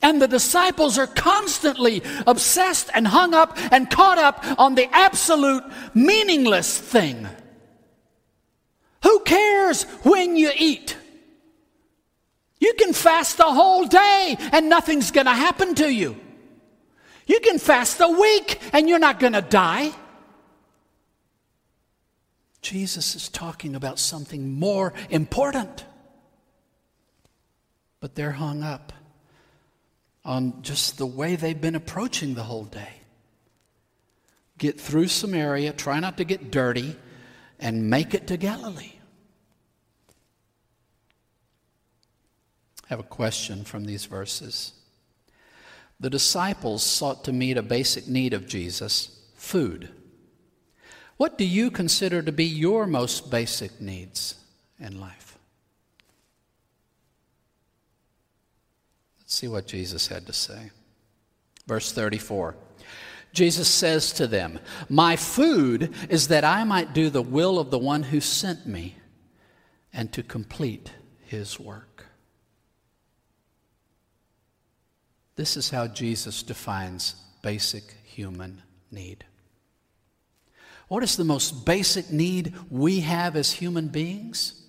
And 0.02 0.22
the 0.22 0.28
disciples 0.28 0.98
are 0.98 1.08
constantly 1.08 2.04
obsessed 2.28 2.90
and 2.94 3.08
hung 3.08 3.34
up 3.34 3.58
and 3.72 3.90
caught 3.90 4.18
up 4.18 4.44
on 4.60 4.76
the 4.76 4.88
absolute 4.92 5.64
meaningless 5.94 6.78
thing. 6.78 7.28
Who 9.04 9.20
cares 9.22 9.84
when 10.04 10.36
you 10.36 10.52
eat? 10.56 10.98
You 12.60 12.74
can 12.74 12.94
fast 12.94 13.38
the 13.38 13.44
whole 13.44 13.86
day 13.86 14.38
and 14.52 14.70
nothing's 14.70 15.12
going 15.12 15.26
to 15.26 15.34
happen 15.34 15.76
to 15.76 15.94
you. 15.94 16.16
You 17.28 17.40
can 17.40 17.60
fast 17.60 18.00
a 18.02 18.08
week 18.08 18.60
and 18.74 18.88
you're 18.88 19.00
not 19.00 19.20
going 19.20 19.34
to 19.34 19.42
die. 19.42 19.92
Jesus 22.66 23.14
is 23.14 23.30
talking 23.30 23.76
about 23.76 24.00
something 24.00 24.58
more 24.58 24.92
important. 25.12 25.86
But 28.00 28.16
they're 28.16 28.32
hung 28.32 28.64
up 28.64 28.92
on 30.24 30.64
just 30.64 30.98
the 30.98 31.06
way 31.06 31.36
they've 31.36 31.62
been 31.62 31.76
approaching 31.76 32.34
the 32.34 32.42
whole 32.42 32.64
day. 32.64 32.90
Get 34.58 34.82
through 34.82 35.10
Samaria, 35.10 35.74
try 35.74 36.00
not 36.00 36.18
to 36.18 36.24
get 36.24 36.50
dirty, 36.50 36.96
and 37.60 37.88
make 37.92 38.16
it 38.16 38.26
to 38.28 38.38
Galilee. 38.38 38.94
I 42.84 42.88
have 42.88 43.00
a 43.00 43.04
question 43.04 43.64
from 43.64 43.86
these 43.86 44.06
verses. 44.06 44.74
The 46.00 46.10
disciples 46.10 46.82
sought 46.82 47.26
to 47.26 47.32
meet 47.32 47.58
a 47.58 47.62
basic 47.62 48.08
need 48.08 48.34
of 48.34 48.48
Jesus 48.48 49.20
food. 49.36 49.92
What 51.18 51.38
do 51.38 51.46
you 51.46 51.72
consider 51.72 52.22
to 52.22 52.32
be 52.32 52.46
your 52.46 52.86
most 52.86 53.32
basic 53.32 53.80
needs 53.80 54.36
in 54.80 55.00
life? 55.00 55.38
Let's 59.20 59.36
see 59.36 59.48
what 59.48 59.68
Jesus 59.68 60.08
had 60.08 60.28
to 60.28 60.34
say. 60.34 60.72
Verse 61.68 61.92
34. 61.92 62.56
Jesus 63.32 63.68
says 63.68 64.14
to 64.14 64.28
them, 64.28 64.60
My 64.90 65.16
food 65.16 65.94
is 66.10 66.30
that 66.30 66.44
I 66.44 66.64
might 66.64 66.94
do 66.94 67.10
the 67.10 67.22
will 67.22 67.60
of 67.60 67.70
the 67.70 67.80
one 67.80 68.04
who 68.04 68.22
sent 68.22 68.66
me 68.66 68.96
and 69.94 70.12
to 70.14 70.24
complete 70.24 70.92
his 71.26 71.60
work. 71.60 72.06
This 75.36 75.58
is 75.58 75.70
how 75.70 75.88
Jesus 75.88 76.44
defines 76.44 77.16
basic 77.42 77.96
human 78.04 78.62
need. 78.90 79.26
What 80.88 81.04
is 81.04 81.18
the 81.18 81.24
most 81.24 81.66
basic 81.66 82.12
need 82.12 82.54
we 82.70 83.00
have 83.02 83.36
as 83.36 83.54
human 83.54 83.88
beings? 83.88 84.62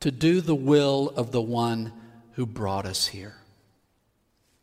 To 0.00 0.10
do 0.10 0.40
the 0.40 0.54
will 0.54 1.10
of 1.10 1.30
the 1.30 1.42
one 1.42 1.92
who 2.32 2.46
brought 2.46 2.86
us 2.86 3.08
here 3.08 3.36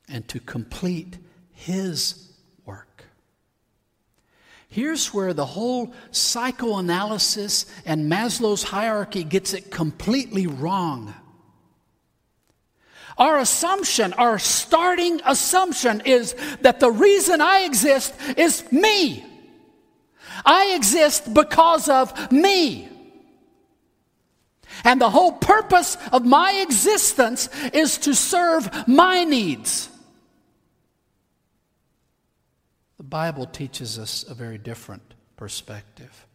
and 0.09 0.27
to 0.29 0.39
complete 0.39 1.17
his 1.51 2.31
work. 2.65 3.03
Here's 4.67 5.13
where 5.13 5.33
the 5.33 5.45
whole 5.45 5.93
psychoanalysis 6.11 7.65
and 7.85 8.11
Maslow's 8.11 8.63
hierarchy 8.63 9.23
gets 9.23 9.53
it 9.53 9.69
completely 9.69 10.47
wrong. 10.47 11.13
Our 13.17 13.39
assumption, 13.39 14.13
our 14.13 14.37
starting 14.37 15.21
assumption 15.25 16.01
is 16.05 16.35
that 16.61 16.79
the 16.79 16.91
reason 16.91 17.41
I 17.41 17.61
exist 17.61 18.13
is 18.37 18.69
me. 18.71 19.25
I 20.45 20.73
exist 20.75 21.33
because 21.33 21.89
of 21.89 22.31
me. 22.31 22.89
And 24.83 25.01
the 25.01 25.09
whole 25.09 25.31
purpose 25.31 25.97
of 26.11 26.25
my 26.25 26.63
existence 26.63 27.49
is 27.73 27.97
to 27.99 28.13
serve 28.13 28.87
my 28.87 29.23
needs. 29.23 29.89
The 32.97 33.03
Bible 33.03 33.45
teaches 33.45 33.97
us 33.97 34.23
a 34.27 34.33
very 34.33 34.57
different 34.57 35.13
perspective. 35.35 36.25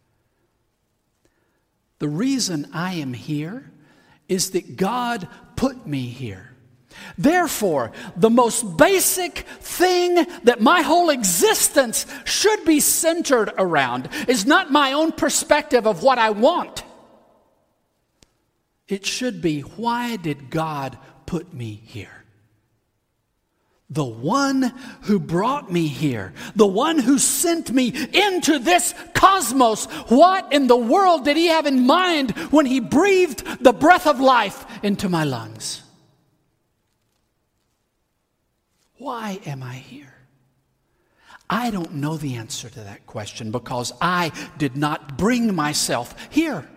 The 2.01 2.09
reason 2.09 2.69
I 2.73 2.95
am 2.95 3.13
here 3.13 3.71
is 4.29 4.51
that 4.51 4.77
God 4.77 5.29
put 5.55 5.87
me 5.87 6.07
here. 6.07 6.52
Therefore, 7.17 7.93
the 8.17 8.31
most 8.31 8.77
basic 8.77 9.39
thing 9.61 10.27
that 10.45 10.61
my 10.61 10.83
whole 10.83 11.11
existence 11.11 12.07
should 12.25 12.65
be 12.65 12.81
centered 12.81 13.53
around 13.59 14.09
is 14.29 14.47
not 14.47 14.73
my 14.73 14.93
own 14.93 15.13
perspective 15.13 15.87
of 15.87 16.03
what 16.03 16.19
I 16.19 16.31
want. 16.31 16.85
It 18.89 19.07
should 19.07 19.41
be 19.41 19.61
why 19.61 20.17
did 20.17 20.51
God 20.51 20.99
put 21.27 21.55
me 21.55 21.81
here? 21.85 22.23
The 23.89 24.05
one 24.05 24.73
who 25.03 25.19
brought 25.19 25.71
me 25.71 25.87
here, 25.87 26.33
the 26.57 26.67
one 26.67 26.99
who 26.99 27.19
sent 27.19 27.71
me 27.71 27.89
into 27.89 28.59
this 28.59 28.95
cosmos, 29.13 29.85
what 30.09 30.51
in 30.51 30.67
the 30.67 30.77
world 30.77 31.27
did 31.27 31.37
he 31.37 31.49
have 31.49 31.67
in 31.67 31.87
mind 31.87 32.31
when 32.51 32.65
he 32.65 32.81
breathed 32.81 33.45
the 33.63 33.75
breath 33.75 34.07
of 34.07 34.19
life 34.19 34.65
into 34.83 35.11
my 35.11 35.25
lungs? 35.25 35.82
Why 39.03 39.41
am 39.47 39.65
I 39.65 39.75
here? 39.75 40.15
I 41.51 41.73
don't 41.73 41.95
know 41.95 42.17
the 42.17 42.37
answer 42.37 42.71
to 42.71 42.81
that 42.83 43.05
question 43.05 43.51
because 43.51 43.93
I 44.01 44.31
did 44.59 44.77
not 44.77 45.19
bring 45.19 45.57
myself 45.57 46.15
here. 46.31 46.69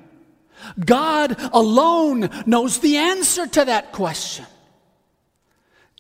God 0.83 1.39
alone 1.53 2.31
knows 2.47 2.79
the 2.79 2.97
answer 2.97 3.45
to 3.45 3.65
that 3.65 3.91
question. 3.91 4.47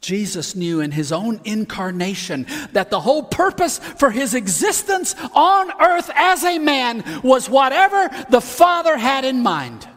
Jesus 0.01 0.55
knew 0.55 0.81
in 0.81 0.89
his 0.89 1.11
own 1.11 1.41
incarnation 1.45 2.47
that 2.71 2.89
the 2.89 3.01
whole 3.01 3.21
purpose 3.21 3.77
for 3.77 4.09
his 4.09 4.33
existence 4.33 5.13
on 5.35 5.79
earth 5.79 6.09
as 6.15 6.43
a 6.43 6.57
man 6.57 7.03
was 7.21 7.47
whatever 7.47 8.09
the 8.31 8.41
Father 8.41 8.97
had 8.97 9.25
in 9.25 9.43
mind. 9.43 9.87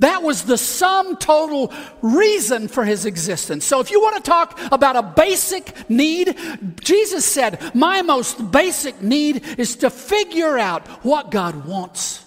That 0.00 0.22
was 0.22 0.44
the 0.44 0.58
sum 0.58 1.16
total 1.16 1.72
reason 2.00 2.68
for 2.68 2.84
his 2.84 3.04
existence. 3.04 3.66
So, 3.66 3.80
if 3.80 3.90
you 3.90 4.00
want 4.00 4.16
to 4.16 4.22
talk 4.22 4.58
about 4.72 4.96
a 4.96 5.02
basic 5.02 5.88
need, 5.90 6.36
Jesus 6.80 7.24
said, 7.24 7.74
My 7.74 8.02
most 8.02 8.50
basic 8.50 9.02
need 9.02 9.44
is 9.58 9.76
to 9.76 9.90
figure 9.90 10.58
out 10.58 10.88
what 11.04 11.30
God 11.30 11.66
wants 11.66 12.24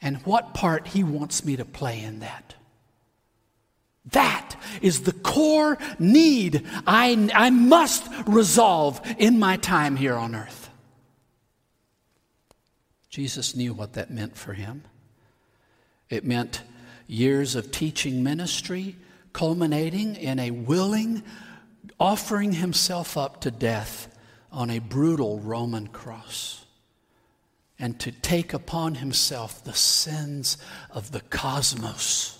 and 0.00 0.16
what 0.24 0.54
part 0.54 0.88
he 0.88 1.04
wants 1.04 1.44
me 1.44 1.56
to 1.56 1.64
play 1.66 2.02
in 2.02 2.20
that. 2.20 2.54
That 4.12 4.56
is 4.80 5.02
the 5.02 5.12
core 5.12 5.76
need 5.98 6.66
I, 6.86 7.28
I 7.34 7.50
must 7.50 8.08
resolve 8.26 9.00
in 9.18 9.38
my 9.38 9.58
time 9.58 9.96
here 9.96 10.14
on 10.14 10.34
earth. 10.34 10.70
Jesus 13.10 13.54
knew 13.54 13.74
what 13.74 13.92
that 13.92 14.10
meant 14.10 14.38
for 14.38 14.54
him. 14.54 14.84
It 16.10 16.24
meant 16.24 16.62
years 17.06 17.54
of 17.54 17.70
teaching 17.70 18.22
ministry, 18.22 18.96
culminating 19.32 20.16
in 20.16 20.38
a 20.38 20.50
willing 20.50 21.22
offering 21.98 22.52
himself 22.52 23.16
up 23.16 23.40
to 23.42 23.50
death 23.50 24.08
on 24.50 24.70
a 24.70 24.78
brutal 24.78 25.38
Roman 25.38 25.86
cross 25.86 26.64
and 27.78 27.98
to 28.00 28.10
take 28.10 28.52
upon 28.52 28.96
himself 28.96 29.62
the 29.64 29.74
sins 29.74 30.58
of 30.90 31.12
the 31.12 31.20
cosmos. 31.20 32.38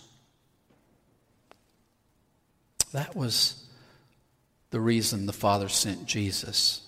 That 2.92 3.14
was 3.14 3.64
the 4.70 4.80
reason 4.80 5.26
the 5.26 5.32
Father 5.32 5.68
sent 5.68 6.06
Jesus. 6.06 6.82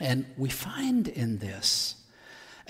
And 0.00 0.26
we 0.36 0.48
find 0.48 1.08
in 1.08 1.38
this 1.38 1.94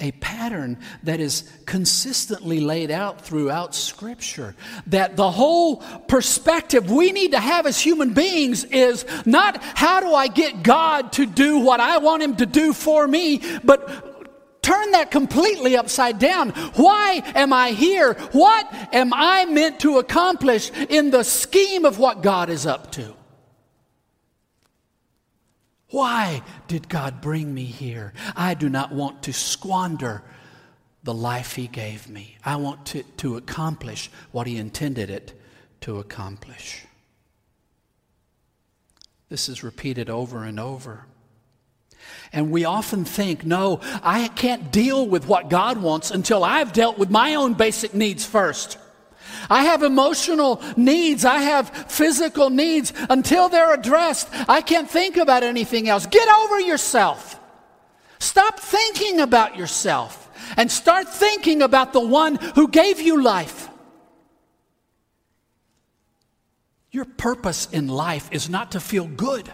a 0.00 0.12
pattern 0.12 0.78
that 1.02 1.20
is 1.20 1.50
consistently 1.66 2.60
laid 2.60 2.90
out 2.90 3.20
throughout 3.20 3.74
Scripture. 3.74 4.54
That 4.86 5.16
the 5.16 5.30
whole 5.30 5.76
perspective 6.08 6.90
we 6.90 7.12
need 7.12 7.32
to 7.32 7.40
have 7.40 7.66
as 7.66 7.80
human 7.80 8.14
beings 8.14 8.64
is 8.64 9.04
not 9.26 9.62
how 9.62 10.00
do 10.00 10.14
I 10.14 10.28
get 10.28 10.62
God 10.62 11.12
to 11.14 11.26
do 11.26 11.58
what 11.58 11.80
I 11.80 11.98
want 11.98 12.22
Him 12.22 12.36
to 12.36 12.46
do 12.46 12.72
for 12.72 13.06
me, 13.06 13.42
but 13.64 14.62
turn 14.62 14.90
that 14.92 15.10
completely 15.10 15.76
upside 15.76 16.18
down. 16.18 16.50
Why 16.74 17.22
am 17.34 17.52
I 17.52 17.70
here? 17.70 18.14
What 18.32 18.68
am 18.92 19.12
I 19.14 19.46
meant 19.46 19.80
to 19.80 19.98
accomplish 19.98 20.70
in 20.70 21.10
the 21.10 21.22
scheme 21.24 21.84
of 21.84 21.98
what 21.98 22.22
God 22.22 22.50
is 22.50 22.66
up 22.66 22.92
to? 22.92 23.17
Why 25.90 26.42
did 26.66 26.88
God 26.88 27.20
bring 27.20 27.54
me 27.54 27.64
here? 27.64 28.12
I 28.36 28.54
do 28.54 28.68
not 28.68 28.92
want 28.92 29.22
to 29.24 29.32
squander 29.32 30.22
the 31.02 31.14
life 31.14 31.54
He 31.54 31.66
gave 31.66 32.08
me. 32.08 32.36
I 32.44 32.56
want 32.56 32.86
to, 32.86 33.02
to 33.02 33.36
accomplish 33.36 34.10
what 34.30 34.46
He 34.46 34.56
intended 34.58 35.08
it 35.08 35.32
to 35.82 35.98
accomplish. 35.98 36.84
This 39.28 39.48
is 39.48 39.62
repeated 39.62 40.10
over 40.10 40.44
and 40.44 40.60
over. 40.60 41.06
And 42.32 42.50
we 42.50 42.64
often 42.64 43.04
think, 43.04 43.44
no, 43.44 43.80
I 44.02 44.28
can't 44.28 44.70
deal 44.70 45.06
with 45.06 45.26
what 45.26 45.50
God 45.50 45.78
wants 45.78 46.10
until 46.10 46.44
I've 46.44 46.72
dealt 46.72 46.98
with 46.98 47.10
my 47.10 47.34
own 47.34 47.54
basic 47.54 47.94
needs 47.94 48.24
first. 48.24 48.78
I 49.50 49.64
have 49.64 49.82
emotional 49.82 50.62
needs. 50.76 51.24
I 51.24 51.38
have 51.38 51.70
physical 51.90 52.50
needs. 52.50 52.92
Until 53.08 53.48
they're 53.48 53.74
addressed, 53.74 54.28
I 54.48 54.60
can't 54.60 54.90
think 54.90 55.16
about 55.16 55.42
anything 55.42 55.88
else. 55.88 56.06
Get 56.06 56.28
over 56.28 56.60
yourself. 56.60 57.38
Stop 58.18 58.60
thinking 58.60 59.20
about 59.20 59.56
yourself 59.56 60.30
and 60.56 60.70
start 60.70 61.08
thinking 61.08 61.62
about 61.62 61.92
the 61.92 62.00
one 62.00 62.36
who 62.36 62.68
gave 62.68 63.00
you 63.00 63.22
life. 63.22 63.68
Your 66.90 67.04
purpose 67.04 67.68
in 67.70 67.88
life 67.88 68.28
is 68.32 68.48
not 68.48 68.72
to 68.72 68.80
feel 68.80 69.06
good. 69.06 69.50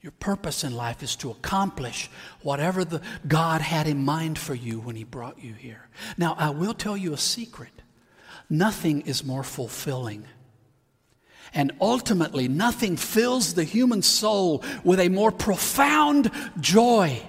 Your 0.00 0.12
purpose 0.12 0.64
in 0.64 0.74
life 0.74 1.02
is 1.02 1.16
to 1.16 1.30
accomplish 1.30 2.08
whatever 2.42 2.84
the 2.84 3.02
God 3.26 3.60
had 3.60 3.86
in 3.86 4.04
mind 4.04 4.38
for 4.38 4.54
you 4.54 4.80
when 4.80 4.96
He 4.96 5.04
brought 5.04 5.42
you 5.42 5.52
here. 5.52 5.88
Now, 6.16 6.34
I 6.38 6.50
will 6.50 6.74
tell 6.74 6.96
you 6.96 7.12
a 7.12 7.18
secret. 7.18 7.70
Nothing 8.50 9.02
is 9.02 9.24
more 9.24 9.42
fulfilling. 9.42 10.24
And 11.54 11.72
ultimately, 11.80 12.48
nothing 12.48 12.96
fills 12.96 13.54
the 13.54 13.64
human 13.64 14.02
soul 14.02 14.62
with 14.84 15.00
a 15.00 15.08
more 15.08 15.32
profound 15.32 16.30
joy 16.60 17.22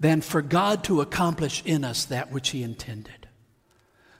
than 0.00 0.20
for 0.20 0.42
God 0.42 0.84
to 0.84 1.00
accomplish 1.00 1.62
in 1.64 1.84
us 1.84 2.06
that 2.06 2.30
which 2.30 2.50
He 2.50 2.62
intended. 2.62 3.28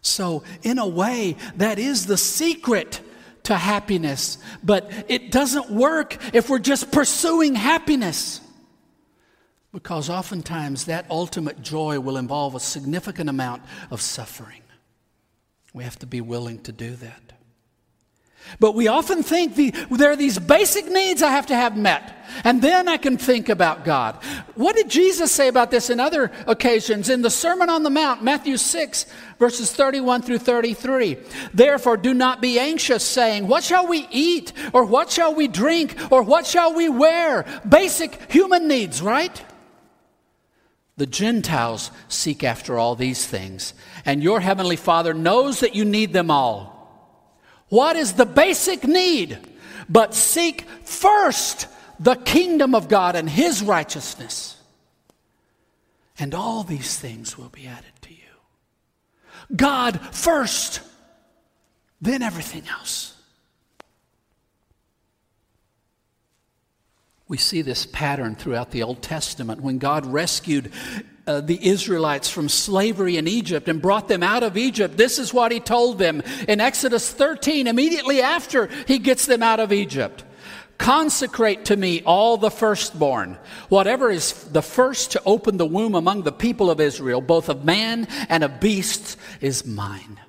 So, 0.00 0.42
in 0.62 0.78
a 0.78 0.86
way, 0.86 1.36
that 1.56 1.78
is 1.78 2.06
the 2.06 2.16
secret 2.16 3.00
to 3.44 3.56
happiness, 3.56 4.38
but 4.62 4.90
it 5.08 5.30
doesn't 5.30 5.70
work 5.70 6.16
if 6.34 6.48
we're 6.48 6.58
just 6.58 6.90
pursuing 6.92 7.54
happiness. 7.54 8.40
Because 9.72 10.10
oftentimes 10.10 10.84
that 10.86 11.06
ultimate 11.10 11.62
joy 11.62 11.98
will 11.98 12.16
involve 12.16 12.54
a 12.54 12.60
significant 12.60 13.30
amount 13.30 13.62
of 13.90 14.00
suffering. 14.00 14.62
We 15.73 15.85
have 15.85 15.99
to 16.00 16.07
be 16.07 16.21
willing 16.21 16.59
to 16.61 16.73
do 16.73 16.95
that. 16.97 17.33
But 18.59 18.75
we 18.75 18.88
often 18.88 19.23
think 19.23 19.55
the, 19.55 19.71
there 19.91 20.11
are 20.11 20.17
these 20.17 20.38
basic 20.38 20.87
needs 20.87 21.23
I 21.23 21.31
have 21.31 21.47
to 21.47 21.57
have 21.57 21.76
met, 21.76 22.26
and 22.45 22.61
then 22.61 22.88
I 22.88 22.97
can 22.97 23.17
think 23.17 23.49
about 23.49 23.85
God. 23.85 24.17
What 24.55 24.76
did 24.76 24.91
Jesus 24.91 25.33
say 25.33 25.49
about 25.49 25.71
this 25.71 25.91
in 25.91 26.00
other 26.00 26.31
occasions? 26.47 27.09
In 27.09 27.23
the 27.23 27.31
Sermon 27.31 27.71
on 27.71 27.83
the 27.83 27.91
Mount, 27.91 28.23
Matthew 28.23 28.57
6, 28.57 29.07
verses 29.38 29.73
31 29.73 30.23
through 30.23 30.38
33. 30.38 31.19
Therefore, 31.55 31.97
do 31.97 32.12
not 32.12 32.43
be 32.43 32.59
anxious, 32.59 33.05
saying, 33.05 33.47
What 33.47 33.64
shall 33.64 33.87
we 33.87 34.07
eat? 34.11 34.52
Or 34.73 34.85
what 34.85 35.11
shall 35.11 35.35
we 35.35 35.49
drink? 35.49 35.97
Or 36.11 36.23
what 36.23 36.47
shall 36.47 36.75
we 36.75 36.88
wear? 36.88 37.47
Basic 37.67 38.31
human 38.31 38.69
needs, 38.69 39.00
right? 39.00 39.43
The 40.96 41.06
Gentiles 41.06 41.90
seek 42.08 42.44
after 42.44 42.78
all 42.78 42.94
these 42.94 43.26
things, 43.26 43.72
and 44.04 44.22
your 44.22 44.40
heavenly 44.40 44.76
Father 44.76 45.14
knows 45.14 45.61
that 45.61 45.75
you 45.75 45.84
need 45.84 46.12
them 46.12 46.30
all. 46.30 46.72
What 47.68 47.96
is 47.96 48.12
the 48.12 48.26
basic 48.26 48.84
need? 48.84 49.38
But 49.88 50.14
seek 50.14 50.62
first 50.84 51.66
the 51.99 52.16
kingdom 52.16 52.75
of 52.75 52.88
God 52.88 53.16
and 53.16 53.28
his 53.28 53.62
righteousness. 53.62 54.58
And 56.18 56.34
all 56.34 56.62
these 56.62 56.99
things 56.99 57.38
will 57.38 57.49
be 57.49 57.66
added 57.66 57.92
to 58.02 58.11
you. 58.11 59.56
God 59.56 59.99
first, 60.14 60.82
then 62.00 62.22
everything 62.22 62.64
else. 62.68 63.12
We 67.32 67.38
see 67.38 67.62
this 67.62 67.86
pattern 67.86 68.34
throughout 68.34 68.72
the 68.72 68.82
Old 68.82 69.00
Testament 69.00 69.62
when 69.62 69.78
God 69.78 70.04
rescued 70.04 70.70
uh, 71.26 71.40
the 71.40 71.66
Israelites 71.66 72.28
from 72.28 72.50
slavery 72.50 73.16
in 73.16 73.26
Egypt 73.26 73.70
and 73.70 73.80
brought 73.80 74.06
them 74.06 74.22
out 74.22 74.42
of 74.42 74.58
Egypt. 74.58 74.98
This 74.98 75.18
is 75.18 75.32
what 75.32 75.50
he 75.50 75.58
told 75.58 75.98
them 75.98 76.22
in 76.46 76.60
Exodus 76.60 77.10
13, 77.10 77.68
immediately 77.68 78.20
after 78.20 78.68
he 78.86 78.98
gets 78.98 79.24
them 79.24 79.42
out 79.42 79.60
of 79.60 79.73
Egypt. 79.73 80.25
Consecrate 80.76 81.64
to 81.64 81.76
me 81.78 82.02
all 82.02 82.36
the 82.36 82.50
firstborn. 82.50 83.38
Whatever 83.71 84.10
is 84.10 84.34
the 84.49 84.60
first 84.60 85.12
to 85.12 85.23
open 85.25 85.56
the 85.56 85.64
womb 85.64 85.95
among 85.95 86.25
the 86.25 86.32
people 86.32 86.71
of 86.71 86.80
Israel, 86.80 87.23
both 87.23 87.49
of 87.49 87.64
man 87.64 88.08
and 88.28 88.45
of 88.45 88.60
beasts, 88.60 89.16
is 89.40 89.64
mine. 89.64 90.21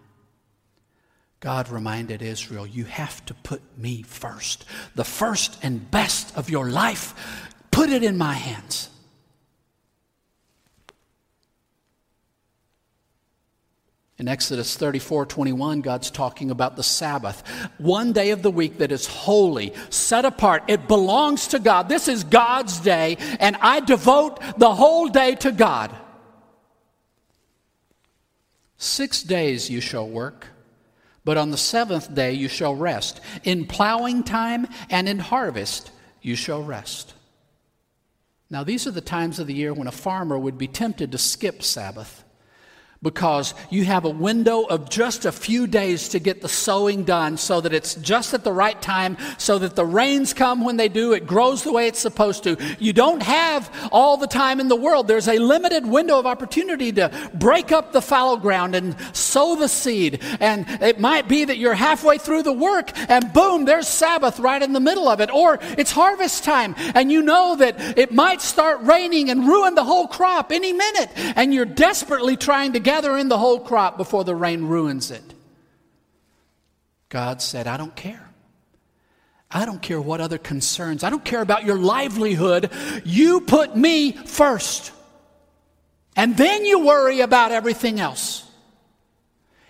God 1.44 1.68
reminded 1.68 2.22
Israel, 2.22 2.66
You 2.66 2.86
have 2.86 3.24
to 3.26 3.34
put 3.34 3.62
me 3.78 4.02
first. 4.02 4.64
The 4.96 5.04
first 5.04 5.60
and 5.62 5.92
best 5.92 6.34
of 6.38 6.50
your 6.50 6.70
life, 6.70 7.52
put 7.70 7.90
it 7.90 8.02
in 8.02 8.18
my 8.18 8.32
hands. 8.32 8.90
In 14.18 14.30
Exodus 14.30 14.78
34 14.78 15.26
21, 15.26 15.82
God's 15.82 16.10
talking 16.10 16.50
about 16.50 16.78
the 16.78 16.84
Sabbath. 16.84 17.46
One 17.78 18.14
day 18.14 18.32
of 18.32 18.42
the 18.42 18.50
week 18.50 18.78
that 18.78 18.94
is 18.94 19.06
holy, 19.06 19.74
set 19.90 20.24
apart. 20.24 20.64
It 20.70 20.88
belongs 20.88 21.50
to 21.50 21.60
God. 21.60 21.90
This 21.90 22.08
is 22.08 22.24
God's 22.24 22.80
day, 22.80 23.18
and 23.42 23.58
I 23.60 23.82
devote 23.82 24.40
the 24.58 24.74
whole 24.74 25.10
day 25.10 25.36
to 25.36 25.52
God. 25.52 25.94
Six 28.78 29.22
days 29.22 29.70
you 29.70 29.82
shall 29.82 30.08
work, 30.08 30.48
but 31.26 31.38
on 31.38 31.52
the 31.52 31.58
seventh 31.58 32.14
day 32.14 32.34
you 32.34 32.48
shall 32.48 32.76
rest. 32.76 33.22
In 33.44 33.66
plowing 33.66 34.24
time 34.24 34.68
and 34.90 35.08
in 35.08 35.20
harvest 35.20 35.92
you 36.22 36.36
shall 36.36 36.64
rest. 36.64 37.14
Now, 38.50 38.64
these 38.64 38.86
are 38.86 38.92
the 38.92 39.02
times 39.02 39.40
of 39.40 39.48
the 39.48 39.54
year 39.54 39.74
when 39.74 39.88
a 39.88 39.92
farmer 39.92 40.38
would 40.38 40.58
be 40.58 40.68
tempted 40.68 41.12
to 41.12 41.18
skip 41.18 41.64
Sabbath 41.64 42.24
because 43.04 43.54
you 43.70 43.84
have 43.84 44.06
a 44.06 44.10
window 44.10 44.64
of 44.64 44.90
just 44.90 45.26
a 45.26 45.32
few 45.32 45.68
days 45.68 46.08
to 46.10 46.20
get 46.20 46.42
the 46.42 46.48
sowing 46.48 47.04
done 47.04 47.38
so 47.38 47.60
that 47.60 47.74
it's 47.74 47.96
just 47.96 48.34
at 48.34 48.46
the 48.46 48.52
right 48.52 48.82
time, 48.82 49.18
so 49.38 49.60
that 49.60 49.76
the 49.76 49.86
rains 49.86 50.34
come 50.34 50.64
when 50.64 50.78
they 50.78 50.88
do, 50.88 51.12
it 51.12 51.28
grows 51.28 51.64
the 51.64 51.72
way 51.72 51.88
it's 51.88 52.00
supposed 52.00 52.44
to. 52.44 52.58
You 52.80 52.94
don't 52.94 53.22
have 53.22 53.70
all 53.92 54.16
the 54.16 54.28
time 54.28 54.62
in 54.62 54.70
the 54.70 54.76
world. 54.76 55.08
There's 55.08 55.28
a 55.28 55.38
limited 55.38 55.86
window 55.86 56.18
of 56.18 56.26
opportunity 56.26 56.94
to 56.94 57.12
break 57.34 57.74
up 57.74 57.92
the 57.92 58.02
fallow 58.02 58.38
ground 58.38 58.74
and 58.74 58.96
sow 59.16 59.56
the 59.56 59.68
seed. 59.68 60.22
And 60.40 60.66
it 60.82 61.00
might 61.00 61.28
be 61.28 61.44
that 61.44 61.58
you're 61.58 61.74
halfway 61.74 62.18
through 62.18 62.44
the 62.44 62.54
work 62.54 62.98
and 63.10 63.34
boom, 63.34 63.66
there's 63.66 63.88
Sabbath 63.88 64.40
right 64.40 64.62
in 64.62 64.72
the 64.72 64.80
middle 64.80 65.10
of 65.10 65.20
it. 65.20 65.30
Or 65.30 65.60
it's 65.78 65.92
harvest 65.92 66.46
time 66.46 66.74
and 66.96 67.12
you 67.12 67.22
know 67.22 67.58
that 67.58 67.98
it 67.98 68.14
might 68.14 68.42
start 68.42 68.82
raining 68.84 69.30
and 69.30 69.46
ruin 69.46 69.76
the 69.76 69.84
whole 69.84 70.08
crop 70.08 70.54
any 70.54 70.72
minute. 70.72 71.10
And 71.36 71.54
you're 71.54 71.66
desperately 71.66 72.38
trying 72.38 72.74
to 72.74 72.80
get 72.80 72.93
gather 72.94 73.18
in 73.18 73.28
the 73.28 73.40
whole 73.40 73.60
crop 73.60 73.98
before 73.98 74.24
the 74.24 74.36
rain 74.36 74.66
ruins 74.66 75.10
it. 75.10 75.34
God 77.10 77.42
said, 77.42 77.66
I 77.66 77.76
don't 77.76 77.96
care. 77.96 78.30
I 79.50 79.66
don't 79.66 79.82
care 79.82 80.00
what 80.00 80.22
other 80.22 80.38
concerns. 80.38 81.04
I 81.04 81.10
don't 81.10 81.26
care 81.26 81.42
about 81.42 81.64
your 81.64 81.78
livelihood. 81.78 82.70
You 83.04 83.42
put 83.42 83.76
me 83.76 84.12
first. 84.12 84.92
And 86.16 86.38
then 86.38 86.66
you 86.66 86.86
worry 86.86 87.22
about 87.22 87.52
everything 87.52 88.00
else. 88.00 88.48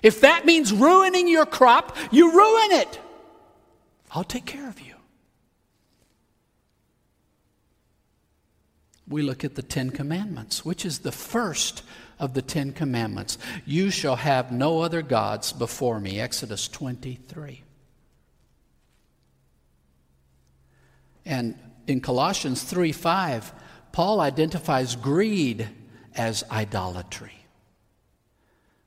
If 0.02 0.20
that 0.22 0.46
means 0.46 0.74
ruining 0.74 1.30
your 1.30 1.46
crop, 1.46 1.96
you 2.12 2.34
ruin 2.34 2.72
it. 2.82 3.00
I'll 4.12 4.26
take 4.26 4.46
care 4.46 4.68
of 4.68 4.82
you. 4.82 4.96
We 9.08 9.22
look 9.22 9.46
at 9.46 9.56
the 9.56 9.64
Ten 9.64 9.92
Commandments, 9.92 10.66
which 10.66 10.86
is 10.86 11.00
the 11.00 11.14
first 11.14 11.84
of 12.20 12.34
the 12.34 12.42
Ten 12.42 12.72
Commandments. 12.72 13.38
You 13.66 13.90
shall 13.90 14.16
have 14.16 14.52
no 14.52 14.82
other 14.82 15.02
gods 15.02 15.54
before 15.54 16.00
me. 16.00 16.20
Exodus 16.20 16.68
23. 16.68 17.64
And 21.26 21.58
in 21.88 22.02
Colossians 22.02 22.64
3 22.64 22.92
5, 22.92 23.54
Paul 23.92 24.20
identifies 24.20 24.96
greed 24.96 25.70
as 26.16 26.44
idolatry. 26.52 27.34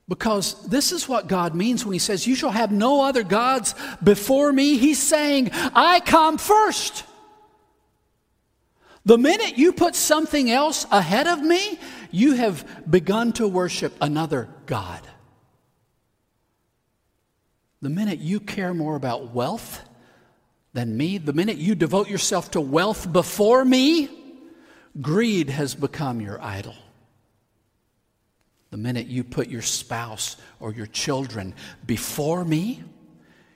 Because 0.09 0.65
this 0.67 0.93
is 0.93 1.09
what 1.09 1.27
God 1.27 1.53
means 1.53 1.85
when 1.85 1.93
he 1.93 1.99
says, 1.99 2.25
You 2.25 2.35
shall 2.35 2.51
have 2.51 2.71
no 2.71 3.01
other 3.01 3.23
gods 3.23 3.75
before 4.01 4.53
me. 4.53 4.77
He's 4.77 5.01
saying, 5.01 5.49
I 5.53 5.99
come 5.99 6.37
first. 6.37 7.03
The 9.03 9.17
minute 9.17 9.57
you 9.57 9.71
put 9.71 9.95
something 9.95 10.49
else 10.51 10.85
ahead 10.91 11.27
of 11.27 11.41
me, 11.41 11.79
you 12.11 12.33
have 12.33 12.89
begun 12.89 13.33
to 13.33 13.47
worship 13.47 13.93
another 14.01 14.49
God. 14.65 15.01
The 17.81 17.89
minute 17.89 18.19
you 18.19 18.39
care 18.39 18.73
more 18.73 18.95
about 18.95 19.33
wealth 19.33 19.81
than 20.73 20.97
me, 20.97 21.17
the 21.17 21.33
minute 21.33 21.57
you 21.57 21.75
devote 21.75 22.09
yourself 22.09 22.51
to 22.51 22.61
wealth 22.61 23.11
before 23.11 23.63
me, 23.63 24.09
greed 24.99 25.49
has 25.49 25.75
become 25.75 26.21
your 26.21 26.41
idol. 26.41 26.75
The 28.71 28.77
minute 28.77 29.07
you 29.07 29.23
put 29.23 29.47
your 29.47 29.61
spouse 29.61 30.37
or 30.59 30.73
your 30.73 30.87
children 30.87 31.53
before 31.85 32.43
me, 32.43 32.83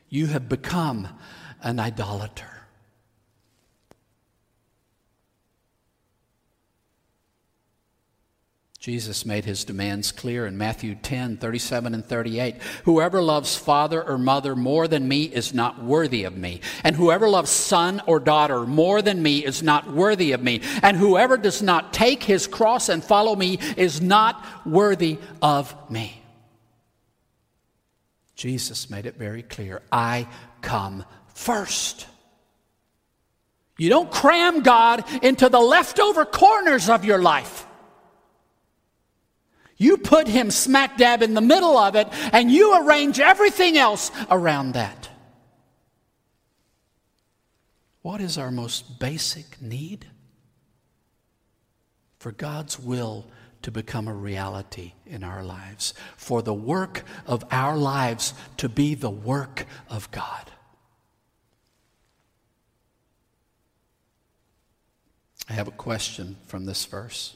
you 0.09 0.27
have 0.27 0.47
become 0.47 1.07
an 1.61 1.79
idolater. 1.79 2.50
Jesus 8.81 9.27
made 9.27 9.45
his 9.45 9.63
demands 9.63 10.11
clear 10.11 10.47
in 10.47 10.57
Matthew 10.57 10.95
10, 10.95 11.37
37 11.37 11.93
and 11.93 12.03
38. 12.03 12.55
Whoever 12.85 13.21
loves 13.21 13.55
father 13.55 14.01
or 14.01 14.17
mother 14.17 14.55
more 14.55 14.87
than 14.87 15.07
me 15.07 15.25
is 15.25 15.53
not 15.53 15.83
worthy 15.83 16.23
of 16.23 16.35
me. 16.35 16.61
And 16.83 16.95
whoever 16.95 17.29
loves 17.29 17.51
son 17.51 18.01
or 18.07 18.19
daughter 18.19 18.65
more 18.65 19.03
than 19.03 19.21
me 19.21 19.45
is 19.45 19.61
not 19.61 19.93
worthy 19.93 20.31
of 20.31 20.41
me. 20.41 20.61
And 20.81 20.97
whoever 20.97 21.37
does 21.37 21.61
not 21.61 21.93
take 21.93 22.23
his 22.23 22.47
cross 22.47 22.89
and 22.89 23.03
follow 23.03 23.35
me 23.35 23.59
is 23.77 24.01
not 24.01 24.43
worthy 24.65 25.19
of 25.43 25.75
me. 25.91 26.19
Jesus 28.33 28.89
made 28.89 29.05
it 29.05 29.15
very 29.15 29.43
clear 29.43 29.83
I 29.91 30.27
come 30.63 31.05
first. 31.35 32.07
You 33.77 33.89
don't 33.89 34.09
cram 34.09 34.61
God 34.63 35.05
into 35.23 35.49
the 35.49 35.59
leftover 35.59 36.25
corners 36.25 36.89
of 36.89 37.05
your 37.05 37.21
life. 37.21 37.67
You 39.81 39.97
put 39.97 40.27
him 40.27 40.51
smack 40.51 40.97
dab 40.97 41.23
in 41.23 41.33
the 41.33 41.41
middle 41.41 41.75
of 41.75 41.95
it, 41.95 42.07
and 42.31 42.51
you 42.51 42.85
arrange 42.85 43.19
everything 43.19 43.79
else 43.79 44.11
around 44.29 44.73
that. 44.73 45.09
What 48.03 48.21
is 48.21 48.37
our 48.37 48.51
most 48.51 48.99
basic 48.99 49.59
need? 49.59 50.05
For 52.19 52.31
God's 52.31 52.77
will 52.77 53.25
to 53.63 53.71
become 53.71 54.07
a 54.07 54.13
reality 54.13 54.93
in 55.07 55.23
our 55.23 55.43
lives, 55.43 55.95
for 56.15 56.43
the 56.43 56.53
work 56.53 57.03
of 57.25 57.43
our 57.49 57.75
lives 57.75 58.35
to 58.57 58.69
be 58.69 58.93
the 58.93 59.09
work 59.09 59.65
of 59.89 60.11
God. 60.11 60.51
I 65.49 65.53
have 65.53 65.67
a 65.67 65.71
question 65.71 66.37
from 66.45 66.65
this 66.65 66.85
verse. 66.85 67.35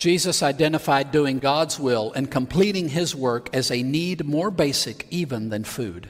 Jesus 0.00 0.42
identified 0.42 1.12
doing 1.12 1.38
God's 1.38 1.78
will 1.78 2.10
and 2.14 2.30
completing 2.30 2.88
his 2.88 3.14
work 3.14 3.50
as 3.52 3.70
a 3.70 3.82
need 3.82 4.24
more 4.24 4.50
basic 4.50 5.06
even 5.10 5.50
than 5.50 5.62
food. 5.62 6.08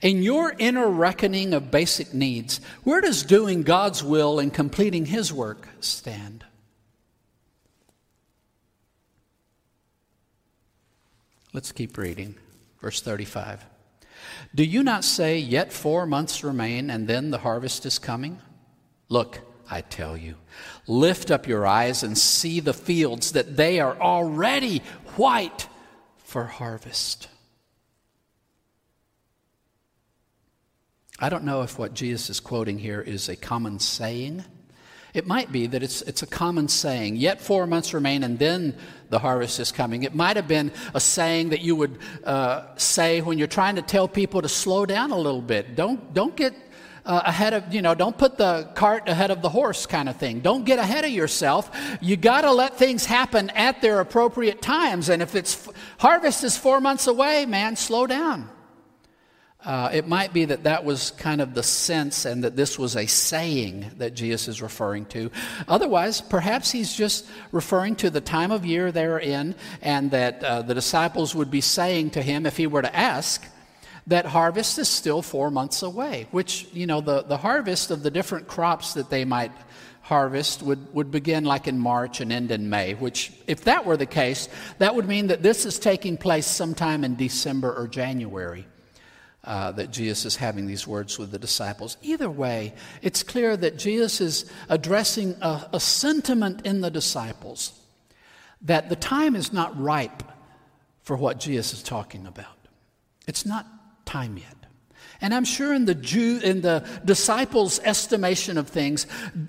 In 0.00 0.22
your 0.22 0.54
inner 0.58 0.88
reckoning 0.88 1.52
of 1.52 1.70
basic 1.70 2.14
needs, 2.14 2.62
where 2.82 3.02
does 3.02 3.22
doing 3.22 3.64
God's 3.64 4.02
will 4.02 4.38
and 4.38 4.52
completing 4.52 5.04
his 5.04 5.30
work 5.30 5.68
stand? 5.80 6.42
Let's 11.52 11.70
keep 11.70 11.98
reading. 11.98 12.34
Verse 12.80 13.02
35. 13.02 13.62
Do 14.54 14.64
you 14.64 14.82
not 14.82 15.04
say, 15.04 15.36
Yet 15.36 15.70
four 15.70 16.06
months 16.06 16.42
remain, 16.42 16.88
and 16.88 17.06
then 17.06 17.30
the 17.30 17.38
harvest 17.38 17.84
is 17.84 17.98
coming? 17.98 18.40
Look, 19.10 19.40
I 19.70 19.80
tell 19.80 20.16
you. 20.16 20.36
Lift 20.86 21.30
up 21.30 21.46
your 21.46 21.66
eyes 21.66 22.02
and 22.02 22.16
see 22.16 22.60
the 22.60 22.74
fields, 22.74 23.32
that 23.32 23.56
they 23.56 23.80
are 23.80 23.98
already 24.00 24.82
white 25.16 25.68
for 26.18 26.44
harvest. 26.44 27.28
I 31.18 31.28
don't 31.28 31.44
know 31.44 31.62
if 31.62 31.78
what 31.78 31.94
Jesus 31.94 32.28
is 32.28 32.40
quoting 32.40 32.78
here 32.78 33.00
is 33.00 33.28
a 33.28 33.36
common 33.36 33.78
saying. 33.78 34.44
It 35.14 35.28
might 35.28 35.52
be 35.52 35.68
that 35.68 35.80
it's, 35.80 36.02
it's 36.02 36.22
a 36.22 36.26
common 36.26 36.66
saying, 36.66 37.14
yet 37.16 37.40
four 37.40 37.68
months 37.68 37.94
remain 37.94 38.24
and 38.24 38.36
then 38.36 38.76
the 39.10 39.20
harvest 39.20 39.60
is 39.60 39.70
coming. 39.70 40.02
It 40.02 40.12
might 40.12 40.34
have 40.34 40.48
been 40.48 40.72
a 40.92 40.98
saying 40.98 41.50
that 41.50 41.60
you 41.60 41.76
would 41.76 41.98
uh, 42.24 42.74
say 42.74 43.20
when 43.20 43.38
you're 43.38 43.46
trying 43.46 43.76
to 43.76 43.82
tell 43.82 44.08
people 44.08 44.42
to 44.42 44.48
slow 44.48 44.84
down 44.86 45.12
a 45.12 45.16
little 45.16 45.40
bit. 45.40 45.76
Don't, 45.76 46.12
don't 46.12 46.34
get 46.34 46.63
uh, 47.06 47.22
ahead 47.24 47.52
of, 47.52 47.74
you 47.74 47.82
know, 47.82 47.94
don't 47.94 48.16
put 48.16 48.38
the 48.38 48.68
cart 48.74 49.08
ahead 49.08 49.30
of 49.30 49.42
the 49.42 49.48
horse 49.48 49.86
kind 49.86 50.08
of 50.08 50.16
thing. 50.16 50.40
Don't 50.40 50.64
get 50.64 50.78
ahead 50.78 51.04
of 51.04 51.10
yourself. 51.10 51.70
You 52.00 52.16
got 52.16 52.42
to 52.42 52.52
let 52.52 52.76
things 52.76 53.04
happen 53.04 53.50
at 53.50 53.82
their 53.82 54.00
appropriate 54.00 54.62
times. 54.62 55.08
And 55.08 55.20
if 55.20 55.34
it's 55.34 55.68
harvest 55.98 56.44
is 56.44 56.56
four 56.56 56.80
months 56.80 57.06
away, 57.06 57.46
man, 57.46 57.76
slow 57.76 58.06
down. 58.06 58.48
Uh, 59.64 59.88
it 59.94 60.06
might 60.06 60.34
be 60.34 60.44
that 60.44 60.64
that 60.64 60.84
was 60.84 61.10
kind 61.12 61.40
of 61.40 61.54
the 61.54 61.62
sense 61.62 62.26
and 62.26 62.44
that 62.44 62.54
this 62.54 62.78
was 62.78 62.96
a 62.96 63.06
saying 63.06 63.90
that 63.96 64.12
Jesus 64.12 64.46
is 64.46 64.60
referring 64.60 65.06
to. 65.06 65.30
Otherwise, 65.66 66.20
perhaps 66.20 66.70
he's 66.70 66.94
just 66.94 67.26
referring 67.50 67.96
to 67.96 68.10
the 68.10 68.20
time 68.20 68.50
of 68.50 68.66
year 68.66 68.92
they're 68.92 69.18
in 69.18 69.54
and 69.80 70.10
that 70.10 70.44
uh, 70.44 70.60
the 70.60 70.74
disciples 70.74 71.34
would 71.34 71.50
be 71.50 71.62
saying 71.62 72.10
to 72.10 72.20
him 72.20 72.44
if 72.44 72.58
he 72.58 72.66
were 72.66 72.82
to 72.82 72.94
ask, 72.94 73.42
that 74.06 74.26
harvest 74.26 74.78
is 74.78 74.88
still 74.88 75.22
four 75.22 75.50
months 75.50 75.82
away, 75.82 76.26
which, 76.30 76.66
you 76.72 76.86
know, 76.86 77.00
the, 77.00 77.22
the 77.22 77.38
harvest 77.38 77.90
of 77.90 78.02
the 78.02 78.10
different 78.10 78.46
crops 78.46 78.94
that 78.94 79.10
they 79.10 79.24
might 79.24 79.52
harvest 80.02 80.62
would, 80.62 80.92
would 80.94 81.10
begin 81.10 81.44
like 81.44 81.66
in 81.66 81.78
March 81.78 82.20
and 82.20 82.30
end 82.30 82.50
in 82.50 82.68
May, 82.68 82.92
which, 82.92 83.32
if 83.46 83.64
that 83.64 83.86
were 83.86 83.96
the 83.96 84.06
case, 84.06 84.48
that 84.78 84.94
would 84.94 85.08
mean 85.08 85.28
that 85.28 85.42
this 85.42 85.64
is 85.64 85.78
taking 85.78 86.18
place 86.18 86.46
sometime 86.46 87.04
in 87.04 87.16
December 87.16 87.72
or 87.74 87.88
January. 87.88 88.66
Uh, 89.42 89.70
that 89.72 89.90
Jesus 89.90 90.24
is 90.24 90.36
having 90.36 90.64
these 90.64 90.86
words 90.86 91.18
with 91.18 91.30
the 91.30 91.38
disciples. 91.38 91.98
Either 92.00 92.30
way, 92.30 92.72
it's 93.02 93.22
clear 93.22 93.54
that 93.54 93.76
Jesus 93.76 94.22
is 94.22 94.50
addressing 94.70 95.36
a, 95.42 95.68
a 95.74 95.80
sentiment 95.80 96.64
in 96.64 96.80
the 96.80 96.90
disciples 96.90 97.78
that 98.62 98.88
the 98.88 98.96
time 98.96 99.36
is 99.36 99.52
not 99.52 99.78
ripe 99.78 100.22
for 101.02 101.14
what 101.14 101.38
Jesus 101.38 101.74
is 101.74 101.82
talking 101.82 102.26
about. 102.26 102.56
It's 103.26 103.44
not 103.44 103.66
time 104.04 104.36
yet. 104.36 104.54
And 105.20 105.32
I'm 105.32 105.44
sure 105.44 105.72
in 105.72 105.86
the 105.86 105.94
Jew, 105.94 106.38
in 106.42 106.60
the 106.60 106.86
disciples' 107.04 107.80
estimation 107.82 108.58
of 108.58 108.68
things, 108.68 109.06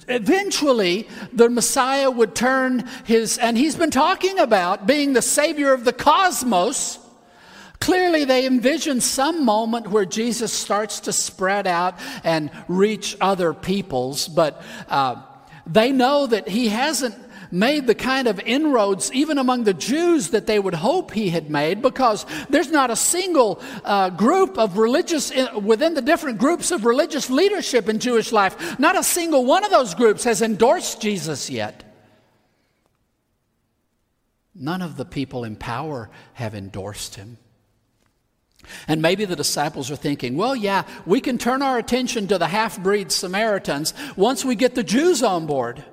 eventually 0.08 1.08
the 1.34 1.50
Messiah 1.50 2.10
would 2.10 2.34
turn 2.34 2.88
his, 3.04 3.38
and 3.38 3.58
he's 3.58 3.76
been 3.76 3.92
talking 3.92 4.40
about 4.40 4.88
being 4.88 5.14
the 5.14 5.22
savior 5.22 5.74
of 5.74 5.84
the 5.84 5.92
cosmos. 5.92 7.00
Clearly, 7.82 8.24
they 8.24 8.46
envision 8.46 9.02
some 9.02 9.44
moment 9.44 9.90
where 9.90 10.06
Jesus 10.06 10.54
starts 10.54 11.02
to 11.02 11.14
spread 11.14 11.68
out 11.68 12.00
and 12.24 12.52
reach 12.70 13.18
other 13.20 13.54
peoples, 13.54 14.30
but 14.30 14.62
uh, 14.88 15.22
they 15.68 15.92
know 15.92 16.26
that 16.26 16.48
he 16.48 16.70
hasn't 16.70 17.16
made 17.52 17.88
the 17.88 17.96
kind 17.96 18.28
of 18.28 18.40
inroads, 18.40 19.12
even 19.14 19.38
among 19.38 19.64
the 19.64 19.74
Jews, 19.74 20.30
that 20.30 20.48
they 20.48 20.60
would 20.60 20.74
hope 20.74 21.12
he 21.12 21.30
had 21.30 21.50
made, 21.50 21.82
because 21.82 22.26
there's 22.50 22.72
not 22.72 22.92
a 22.92 22.96
single 22.96 23.62
uh, 23.84 24.10
group 24.10 24.58
of 24.58 24.78
religious, 24.78 25.32
within 25.54 25.94
the 25.94 26.02
different 26.02 26.38
groups 26.38 26.72
of 26.72 26.86
religious 26.86 27.30
leadership 27.30 27.90
in 27.90 28.00
Jewish 28.00 28.32
life, 28.32 28.80
not 28.80 28.98
a 28.98 29.04
single 29.04 29.46
one 29.46 29.64
of 29.64 29.72
those 29.72 29.94
groups 29.94 30.24
has 30.24 30.42
endorsed 30.42 31.02
Jesus 31.02 31.50
yet. 31.50 31.84
None 34.54 34.82
of 34.82 34.96
the 34.96 35.06
people 35.06 35.44
in 35.44 35.58
power 35.58 36.10
have 36.34 36.56
endorsed 36.56 37.16
him. 37.16 37.38
And 38.88 39.02
maybe 39.02 39.26
the 39.26 39.36
disciples 39.36 39.92
are 39.92 39.96
thinking, 39.96 40.38
well, 40.38 40.56
yeah, 40.56 40.84
we 41.06 41.22
can 41.22 41.38
turn 41.38 41.62
our 41.62 41.78
attention 41.78 42.28
to 42.28 42.38
the 42.38 42.48
half 42.48 42.82
breed 42.82 43.12
Samaritans 43.12 43.94
once 44.16 44.44
we 44.44 44.56
get 44.56 44.76
the 44.76 44.84
Jews 44.84 45.22
on 45.22 45.46
board. 45.46 45.84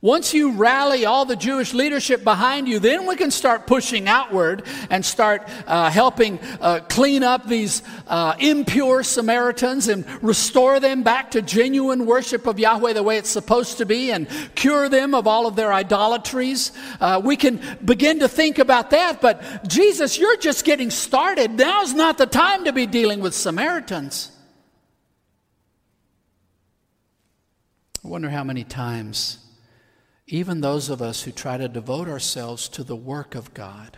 Once 0.00 0.32
you 0.32 0.52
rally 0.52 1.04
all 1.04 1.24
the 1.24 1.34
Jewish 1.34 1.74
leadership 1.74 2.22
behind 2.22 2.68
you, 2.68 2.78
then 2.78 3.04
we 3.04 3.16
can 3.16 3.32
start 3.32 3.66
pushing 3.66 4.06
outward 4.06 4.62
and 4.90 5.04
start 5.04 5.42
uh, 5.66 5.90
helping 5.90 6.38
uh, 6.60 6.78
clean 6.88 7.24
up 7.24 7.48
these 7.48 7.82
uh, 8.06 8.36
impure 8.38 9.02
Samaritans 9.02 9.88
and 9.88 10.06
restore 10.22 10.78
them 10.78 11.02
back 11.02 11.32
to 11.32 11.42
genuine 11.42 12.06
worship 12.06 12.46
of 12.46 12.60
Yahweh 12.60 12.92
the 12.92 13.02
way 13.02 13.18
it's 13.18 13.28
supposed 13.28 13.78
to 13.78 13.86
be 13.86 14.12
and 14.12 14.28
cure 14.54 14.88
them 14.88 15.16
of 15.16 15.26
all 15.26 15.48
of 15.48 15.56
their 15.56 15.72
idolatries. 15.72 16.70
Uh, 17.00 17.20
we 17.22 17.34
can 17.34 17.60
begin 17.84 18.20
to 18.20 18.28
think 18.28 18.60
about 18.60 18.90
that, 18.90 19.20
but 19.20 19.66
Jesus, 19.66 20.16
you're 20.16 20.36
just 20.36 20.64
getting 20.64 20.90
started. 20.90 21.50
Now's 21.50 21.92
not 21.92 22.18
the 22.18 22.26
time 22.26 22.66
to 22.66 22.72
be 22.72 22.86
dealing 22.86 23.18
with 23.18 23.34
Samaritans. 23.34 24.30
I 28.04 28.06
wonder 28.06 28.30
how 28.30 28.44
many 28.44 28.62
times 28.62 29.38
even 30.28 30.60
those 30.60 30.90
of 30.90 31.00
us 31.00 31.22
who 31.22 31.32
try 31.32 31.56
to 31.56 31.68
devote 31.68 32.06
ourselves 32.06 32.68
to 32.68 32.84
the 32.84 32.96
work 32.96 33.34
of 33.34 33.54
God, 33.54 33.96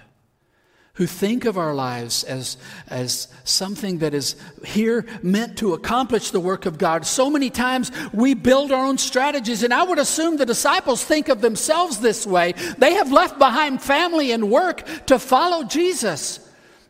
who 0.95 1.07
think 1.07 1.45
of 1.45 1.59
our 1.59 1.75
lives 1.75 2.23
as, 2.25 2.57
as 2.87 3.27
something 3.43 3.99
that 3.99 4.15
is 4.15 4.37
here 4.65 5.07
meant 5.23 5.59
to 5.59 5.75
accomplish 5.75 6.31
the 6.31 6.41
work 6.41 6.67
of 6.67 6.79
God. 6.79 7.05
So 7.05 7.31
many 7.31 7.51
times 7.51 7.91
we 8.13 8.35
build 8.35 8.71
our 8.71 8.87
own 8.87 8.99
strategies, 8.99 9.65
and 9.65 9.75
I 9.75 9.83
would 9.83 9.99
assume 9.99 10.37
the 10.37 10.47
disciples 10.47 11.03
think 11.03 11.29
of 11.29 11.41
themselves 11.41 11.99
this 11.99 12.27
way. 12.27 12.53
They 12.79 12.95
have 12.95 13.11
left 13.11 13.39
behind 13.39 13.83
family 13.83 14.31
and 14.31 14.51
work 14.51 14.85
to 15.07 15.19
follow 15.19 15.65
Jesus, 15.65 16.41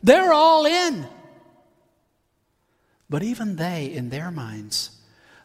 they're 0.03 0.33
all 0.33 0.65
in. 0.65 1.07
But 3.09 3.23
even 3.23 3.57
they, 3.57 3.87
in 3.87 4.09
their 4.09 4.31
minds, 4.31 5.00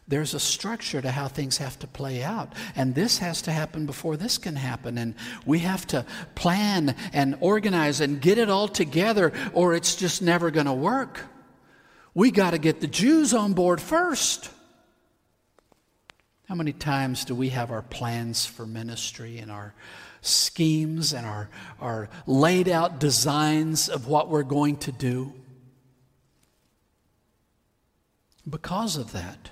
there's 0.07 0.33
a 0.33 0.39
structure 0.39 1.01
to 1.01 1.11
how 1.11 1.27
things 1.27 1.57
have 1.57 1.77
to 1.79 1.87
play 1.87 2.23
out. 2.23 2.53
And 2.75 2.95
this 2.95 3.17
has 3.17 3.41
to 3.43 3.51
happen 3.51 3.85
before 3.85 4.15
this 4.15 4.37
can 4.37 4.55
happen. 4.55 4.97
And 4.97 5.15
we 5.45 5.59
have 5.59 5.85
to 5.87 6.05
plan 6.33 6.95
and 7.11 7.37
organize 7.41 7.99
and 7.99 8.21
get 8.21 8.37
it 8.37 8.49
all 8.49 8.69
together, 8.69 9.33
or 9.53 9.73
it's 9.73 9.95
just 9.95 10.21
never 10.21 10.49
going 10.49 10.65
to 10.65 10.73
work. 10.73 11.21
We 12.13 12.31
got 12.31 12.51
to 12.51 12.57
get 12.57 12.79
the 12.79 12.87
Jews 12.87 13.33
on 13.33 13.53
board 13.53 13.81
first. 13.81 14.49
How 16.47 16.55
many 16.55 16.71
times 16.71 17.25
do 17.25 17.35
we 17.35 17.49
have 17.49 17.71
our 17.71 17.81
plans 17.81 18.45
for 18.45 18.65
ministry 18.65 19.39
and 19.39 19.51
our 19.51 19.73
schemes 20.21 21.13
and 21.13 21.27
our, 21.27 21.49
our 21.81 22.09
laid 22.25 22.69
out 22.69 22.99
designs 22.99 23.89
of 23.89 24.07
what 24.07 24.29
we're 24.29 24.43
going 24.43 24.77
to 24.77 24.93
do? 24.93 25.33
Because 28.49 28.95
of 28.95 29.11
that, 29.11 29.51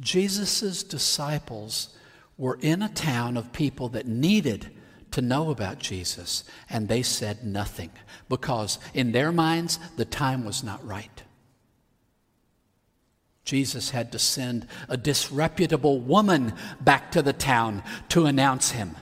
Jesus' 0.00 0.82
disciples 0.82 1.90
were 2.36 2.58
in 2.60 2.82
a 2.82 2.88
town 2.88 3.36
of 3.36 3.52
people 3.52 3.88
that 3.90 4.06
needed 4.06 4.70
to 5.12 5.22
know 5.22 5.50
about 5.50 5.78
Jesus, 5.78 6.42
and 6.68 6.88
they 6.88 7.02
said 7.02 7.44
nothing 7.44 7.90
because 8.28 8.80
in 8.92 9.12
their 9.12 9.30
minds 9.30 9.78
the 9.96 10.04
time 10.04 10.44
was 10.44 10.64
not 10.64 10.84
right. 10.84 11.22
Jesus 13.44 13.90
had 13.90 14.10
to 14.12 14.18
send 14.18 14.66
a 14.88 14.96
disreputable 14.96 16.00
woman 16.00 16.54
back 16.80 17.12
to 17.12 17.22
the 17.22 17.32
town 17.32 17.82
to 18.08 18.26
announce 18.26 18.70
him 18.72 18.96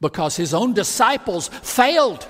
because 0.00 0.36
his 0.36 0.52
own 0.52 0.72
disciples 0.72 1.48
failed. 1.48 2.26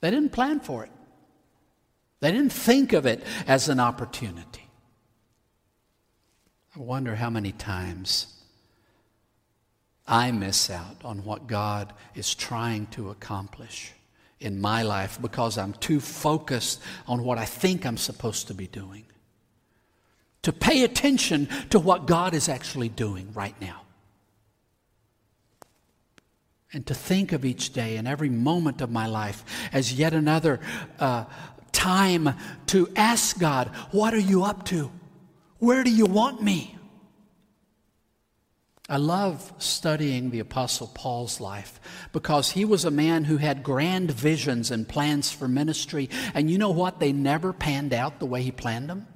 They 0.00 0.10
didn't 0.10 0.32
plan 0.32 0.60
for 0.60 0.84
it, 0.84 0.92
they 2.20 2.32
didn't 2.32 2.52
think 2.52 2.92
of 2.92 3.06
it 3.06 3.22
as 3.46 3.70
an 3.70 3.80
opportunity. 3.80 4.65
I 6.76 6.80
wonder 6.80 7.14
how 7.14 7.30
many 7.30 7.52
times 7.52 8.26
I 10.06 10.30
miss 10.30 10.68
out 10.68 10.96
on 11.04 11.24
what 11.24 11.46
God 11.46 11.94
is 12.14 12.34
trying 12.34 12.86
to 12.88 13.08
accomplish 13.08 13.92
in 14.40 14.60
my 14.60 14.82
life 14.82 15.18
because 15.20 15.56
I'm 15.56 15.72
too 15.72 16.00
focused 16.00 16.82
on 17.06 17.24
what 17.24 17.38
I 17.38 17.46
think 17.46 17.86
I'm 17.86 17.96
supposed 17.96 18.48
to 18.48 18.54
be 18.54 18.66
doing. 18.66 19.06
To 20.42 20.52
pay 20.52 20.84
attention 20.84 21.48
to 21.70 21.78
what 21.78 22.06
God 22.06 22.34
is 22.34 22.46
actually 22.48 22.90
doing 22.90 23.32
right 23.32 23.58
now. 23.58 23.82
And 26.74 26.86
to 26.86 26.94
think 26.94 27.32
of 27.32 27.46
each 27.46 27.72
day 27.72 27.96
and 27.96 28.06
every 28.06 28.28
moment 28.28 28.82
of 28.82 28.90
my 28.90 29.06
life 29.06 29.44
as 29.72 29.94
yet 29.94 30.12
another 30.12 30.60
uh, 31.00 31.24
time 31.72 32.34
to 32.66 32.88
ask 32.96 33.38
God, 33.38 33.68
What 33.92 34.12
are 34.12 34.18
you 34.18 34.44
up 34.44 34.66
to? 34.66 34.90
Where 35.58 35.84
do 35.84 35.90
you 35.90 36.06
want 36.06 36.42
me? 36.42 36.76
I 38.88 38.98
love 38.98 39.52
studying 39.58 40.30
the 40.30 40.38
Apostle 40.38 40.86
Paul's 40.86 41.40
life 41.40 41.80
because 42.12 42.52
he 42.52 42.64
was 42.64 42.84
a 42.84 42.90
man 42.90 43.24
who 43.24 43.36
had 43.36 43.64
grand 43.64 44.12
visions 44.12 44.70
and 44.70 44.88
plans 44.88 45.32
for 45.32 45.48
ministry. 45.48 46.08
And 46.34 46.48
you 46.48 46.56
know 46.56 46.70
what? 46.70 47.00
They 47.00 47.12
never 47.12 47.52
panned 47.52 47.92
out 47.92 48.20
the 48.20 48.26
way 48.26 48.42
he 48.42 48.52
planned 48.52 48.88
them. 48.88 49.08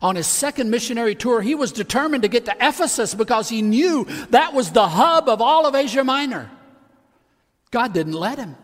On 0.00 0.16
his 0.16 0.26
second 0.26 0.70
missionary 0.70 1.14
tour, 1.14 1.42
he 1.42 1.54
was 1.54 1.72
determined 1.72 2.22
to 2.22 2.28
get 2.28 2.46
to 2.46 2.56
Ephesus 2.58 3.14
because 3.14 3.48
he 3.48 3.60
knew 3.60 4.06
that 4.30 4.54
was 4.54 4.70
the 4.70 4.88
hub 4.88 5.28
of 5.28 5.42
all 5.42 5.66
of 5.66 5.74
Asia 5.74 6.04
Minor. 6.04 6.50
God 7.70 7.92
didn't 7.92 8.14
let 8.14 8.38
him. 8.38 8.56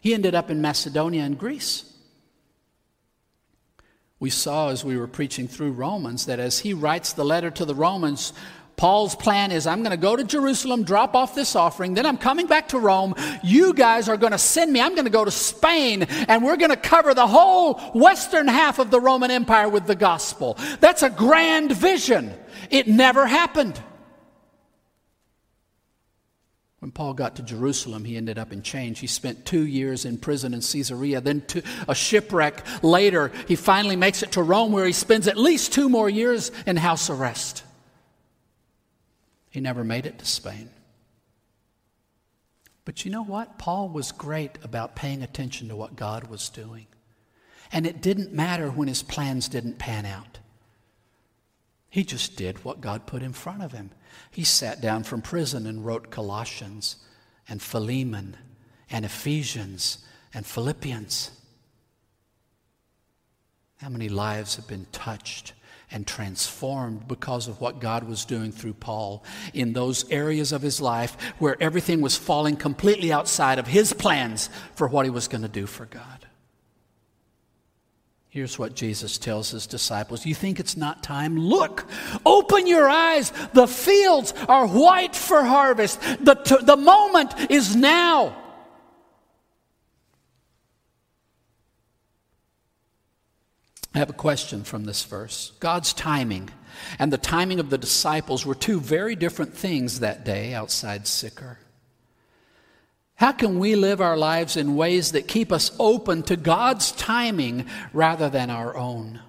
He 0.00 0.14
ended 0.14 0.34
up 0.34 0.50
in 0.50 0.60
Macedonia 0.60 1.22
and 1.22 1.38
Greece. 1.38 1.87
We 4.20 4.30
saw 4.30 4.70
as 4.70 4.84
we 4.84 4.96
were 4.96 5.06
preaching 5.06 5.46
through 5.46 5.72
Romans 5.72 6.26
that 6.26 6.40
as 6.40 6.58
he 6.58 6.74
writes 6.74 7.12
the 7.12 7.24
letter 7.24 7.50
to 7.52 7.64
the 7.64 7.74
Romans, 7.74 8.32
Paul's 8.76 9.14
plan 9.14 9.52
is 9.52 9.66
I'm 9.66 9.80
going 9.82 9.90
to 9.92 9.96
go 9.96 10.16
to 10.16 10.24
Jerusalem, 10.24 10.84
drop 10.84 11.14
off 11.14 11.34
this 11.34 11.54
offering, 11.54 11.94
then 11.94 12.06
I'm 12.06 12.16
coming 12.16 12.46
back 12.46 12.68
to 12.68 12.78
Rome. 12.78 13.14
You 13.44 13.74
guys 13.74 14.08
are 14.08 14.16
going 14.16 14.32
to 14.32 14.38
send 14.38 14.72
me. 14.72 14.80
I'm 14.80 14.94
going 14.94 15.04
to 15.04 15.10
go 15.10 15.24
to 15.24 15.30
Spain, 15.30 16.02
and 16.02 16.44
we're 16.44 16.56
going 16.56 16.70
to 16.70 16.76
cover 16.76 17.12
the 17.14 17.26
whole 17.26 17.74
western 17.94 18.48
half 18.48 18.78
of 18.78 18.90
the 18.90 19.00
Roman 19.00 19.30
Empire 19.30 19.68
with 19.68 19.86
the 19.86 19.96
gospel. 19.96 20.56
That's 20.80 21.02
a 21.02 21.10
grand 21.10 21.72
vision. 21.72 22.32
It 22.70 22.88
never 22.88 23.26
happened. 23.26 23.80
When 26.80 26.92
Paul 26.92 27.14
got 27.14 27.36
to 27.36 27.42
Jerusalem, 27.42 28.04
he 28.04 28.16
ended 28.16 28.38
up 28.38 28.52
in 28.52 28.62
chains. 28.62 29.00
He 29.00 29.08
spent 29.08 29.44
two 29.44 29.66
years 29.66 30.04
in 30.04 30.16
prison 30.16 30.54
in 30.54 30.60
Caesarea, 30.60 31.20
then 31.20 31.42
a 31.88 31.94
shipwreck 31.94 32.64
later. 32.84 33.32
He 33.48 33.56
finally 33.56 33.96
makes 33.96 34.22
it 34.22 34.32
to 34.32 34.42
Rome, 34.42 34.70
where 34.70 34.86
he 34.86 34.92
spends 34.92 35.26
at 35.26 35.36
least 35.36 35.72
two 35.72 35.88
more 35.88 36.08
years 36.08 36.52
in 36.66 36.76
house 36.76 37.10
arrest. 37.10 37.64
He 39.50 39.60
never 39.60 39.82
made 39.82 40.06
it 40.06 40.20
to 40.20 40.24
Spain. 40.24 40.70
But 42.84 43.04
you 43.04 43.10
know 43.10 43.24
what? 43.24 43.58
Paul 43.58 43.88
was 43.88 44.12
great 44.12 44.58
about 44.62 44.94
paying 44.94 45.22
attention 45.22 45.68
to 45.68 45.76
what 45.76 45.96
God 45.96 46.28
was 46.28 46.48
doing. 46.48 46.86
And 47.72 47.86
it 47.86 48.00
didn't 48.00 48.32
matter 48.32 48.70
when 48.70 48.88
his 48.88 49.02
plans 49.02 49.48
didn't 49.48 49.78
pan 49.78 50.06
out. 50.06 50.38
He 51.90 52.04
just 52.04 52.36
did 52.36 52.64
what 52.64 52.80
God 52.80 53.06
put 53.06 53.22
in 53.22 53.32
front 53.32 53.62
of 53.62 53.72
him. 53.72 53.90
He 54.30 54.44
sat 54.44 54.80
down 54.80 55.04
from 55.04 55.22
prison 55.22 55.66
and 55.66 55.84
wrote 55.84 56.10
Colossians 56.10 56.96
and 57.48 57.62
Philemon 57.62 58.36
and 58.90 59.04
Ephesians 59.04 59.98
and 60.34 60.46
Philippians. 60.46 61.30
How 63.78 63.88
many 63.88 64.08
lives 64.08 64.56
have 64.56 64.66
been 64.66 64.86
touched 64.92 65.52
and 65.90 66.06
transformed 66.06 67.08
because 67.08 67.48
of 67.48 67.60
what 67.60 67.80
God 67.80 68.04
was 68.04 68.24
doing 68.24 68.52
through 68.52 68.74
Paul 68.74 69.24
in 69.54 69.72
those 69.72 70.10
areas 70.10 70.52
of 70.52 70.62
his 70.62 70.80
life 70.80 71.16
where 71.38 71.60
everything 71.62 72.00
was 72.00 72.16
falling 72.16 72.56
completely 72.56 73.12
outside 73.12 73.58
of 73.58 73.66
his 73.66 73.92
plans 73.92 74.50
for 74.74 74.86
what 74.88 75.06
he 75.06 75.10
was 75.10 75.28
going 75.28 75.42
to 75.42 75.48
do 75.48 75.66
for 75.66 75.86
God. 75.86 76.26
Here's 78.30 78.58
what 78.58 78.74
Jesus 78.74 79.16
tells 79.16 79.50
his 79.50 79.66
disciples 79.66 80.26
You 80.26 80.34
think 80.34 80.60
it's 80.60 80.76
not 80.76 81.02
time? 81.02 81.38
Look, 81.38 81.86
open 82.26 82.66
your 82.66 82.88
eyes. 82.88 83.32
The 83.54 83.66
fields 83.66 84.34
are 84.48 84.66
white 84.66 85.16
for 85.16 85.42
harvest. 85.42 86.00
The, 86.20 86.34
t- 86.34 86.62
the 86.62 86.76
moment 86.76 87.50
is 87.50 87.74
now. 87.74 88.36
I 93.94 93.98
have 93.98 94.10
a 94.10 94.14
question 94.14 94.62
from 94.62 94.84
this 94.84 95.04
verse. 95.04 95.52
God's 95.58 95.92
timing 95.92 96.50
and 96.98 97.12
the 97.12 97.18
timing 97.18 97.58
of 97.58 97.70
the 97.70 97.78
disciples 97.78 98.46
were 98.46 98.54
two 98.54 98.78
very 98.78 99.16
different 99.16 99.54
things 99.54 100.00
that 100.00 100.24
day 100.24 100.54
outside 100.54 101.06
Sychar. 101.06 101.58
How 103.18 103.32
can 103.32 103.58
we 103.58 103.74
live 103.74 104.00
our 104.00 104.16
lives 104.16 104.56
in 104.56 104.76
ways 104.76 105.10
that 105.10 105.26
keep 105.26 105.50
us 105.50 105.72
open 105.80 106.22
to 106.22 106.36
God's 106.36 106.92
timing 106.92 107.66
rather 107.92 108.30
than 108.30 108.48
our 108.48 108.76
own? 108.76 109.20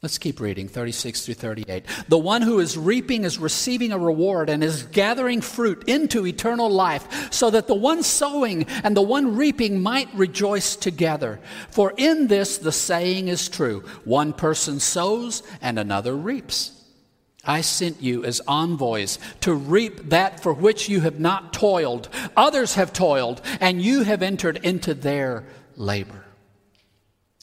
Let's 0.00 0.16
keep 0.16 0.38
reading, 0.38 0.68
36 0.68 1.26
through 1.26 1.34
38. 1.34 1.84
The 2.06 2.16
one 2.16 2.42
who 2.42 2.60
is 2.60 2.78
reaping 2.78 3.24
is 3.24 3.40
receiving 3.40 3.90
a 3.90 3.98
reward 3.98 4.48
and 4.48 4.62
is 4.62 4.84
gathering 4.84 5.40
fruit 5.40 5.88
into 5.88 6.24
eternal 6.24 6.70
life, 6.70 7.32
so 7.32 7.50
that 7.50 7.66
the 7.66 7.74
one 7.74 8.04
sowing 8.04 8.68
and 8.84 8.96
the 8.96 9.02
one 9.02 9.34
reaping 9.34 9.82
might 9.82 10.14
rejoice 10.14 10.76
together. 10.76 11.40
For 11.70 11.92
in 11.96 12.28
this 12.28 12.58
the 12.58 12.70
saying 12.70 13.26
is 13.26 13.48
true 13.48 13.80
one 14.04 14.34
person 14.34 14.78
sows 14.78 15.42
and 15.60 15.80
another 15.80 16.14
reaps. 16.16 16.79
I 17.44 17.62
sent 17.62 18.02
you 18.02 18.24
as 18.24 18.40
envoys 18.46 19.18
to 19.40 19.54
reap 19.54 20.10
that 20.10 20.40
for 20.40 20.52
which 20.52 20.88
you 20.88 21.00
have 21.00 21.18
not 21.18 21.52
toiled. 21.52 22.08
Others 22.36 22.74
have 22.74 22.92
toiled, 22.92 23.40
and 23.60 23.80
you 23.80 24.02
have 24.02 24.22
entered 24.22 24.58
into 24.58 24.92
their 24.92 25.44
labor. 25.76 26.24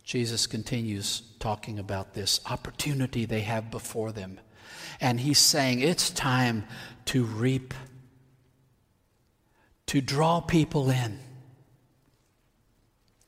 Jesus 0.04 0.48
continues 0.48 1.22
talking 1.40 1.80
about 1.80 2.14
this 2.14 2.40
opportunity 2.50 3.26
they 3.26 3.42
have 3.42 3.72
before 3.72 4.12
them. 4.12 4.40
And 5.02 5.20
he's 5.20 5.40
saying 5.40 5.82
it's 5.82 6.10
time 6.10 6.66
to 7.06 7.24
reap, 7.24 7.74
to 9.88 10.02
draw 10.02 10.40
people 10.42 10.90
in. 10.90 11.20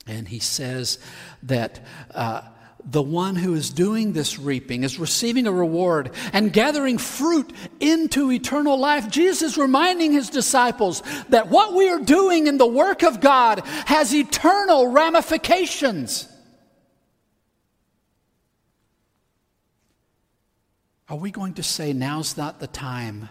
And 0.07 0.27
he 0.27 0.39
says 0.39 0.99
that 1.43 1.79
uh, 2.11 2.41
the 2.85 3.01
one 3.01 3.35
who 3.35 3.53
is 3.53 3.69
doing 3.69 4.13
this 4.13 4.39
reaping 4.39 4.83
is 4.83 4.99
receiving 4.99 5.47
a 5.47 5.51
reward 5.51 6.11
and 6.33 6.53
gathering 6.53 6.97
fruit 6.97 7.51
into 7.79 8.31
eternal 8.31 8.77
life. 8.77 9.09
Jesus 9.09 9.51
is 9.51 9.57
reminding 9.57 10.11
his 10.11 10.29
disciples 10.29 11.03
that 11.29 11.49
what 11.49 11.73
we 11.73 11.89
are 11.89 11.99
doing 11.99 12.47
in 12.47 12.57
the 12.57 12.65
work 12.67 13.03
of 13.03 13.19
God 13.19 13.59
has 13.85 14.13
eternal 14.13 14.87
ramifications. 14.87 16.27
Are 21.09 21.17
we 21.17 21.31
going 21.31 21.55
to 21.55 21.63
say 21.63 21.91
now's 21.91 22.37
not 22.37 22.59
the 22.59 22.67
time 22.67 23.29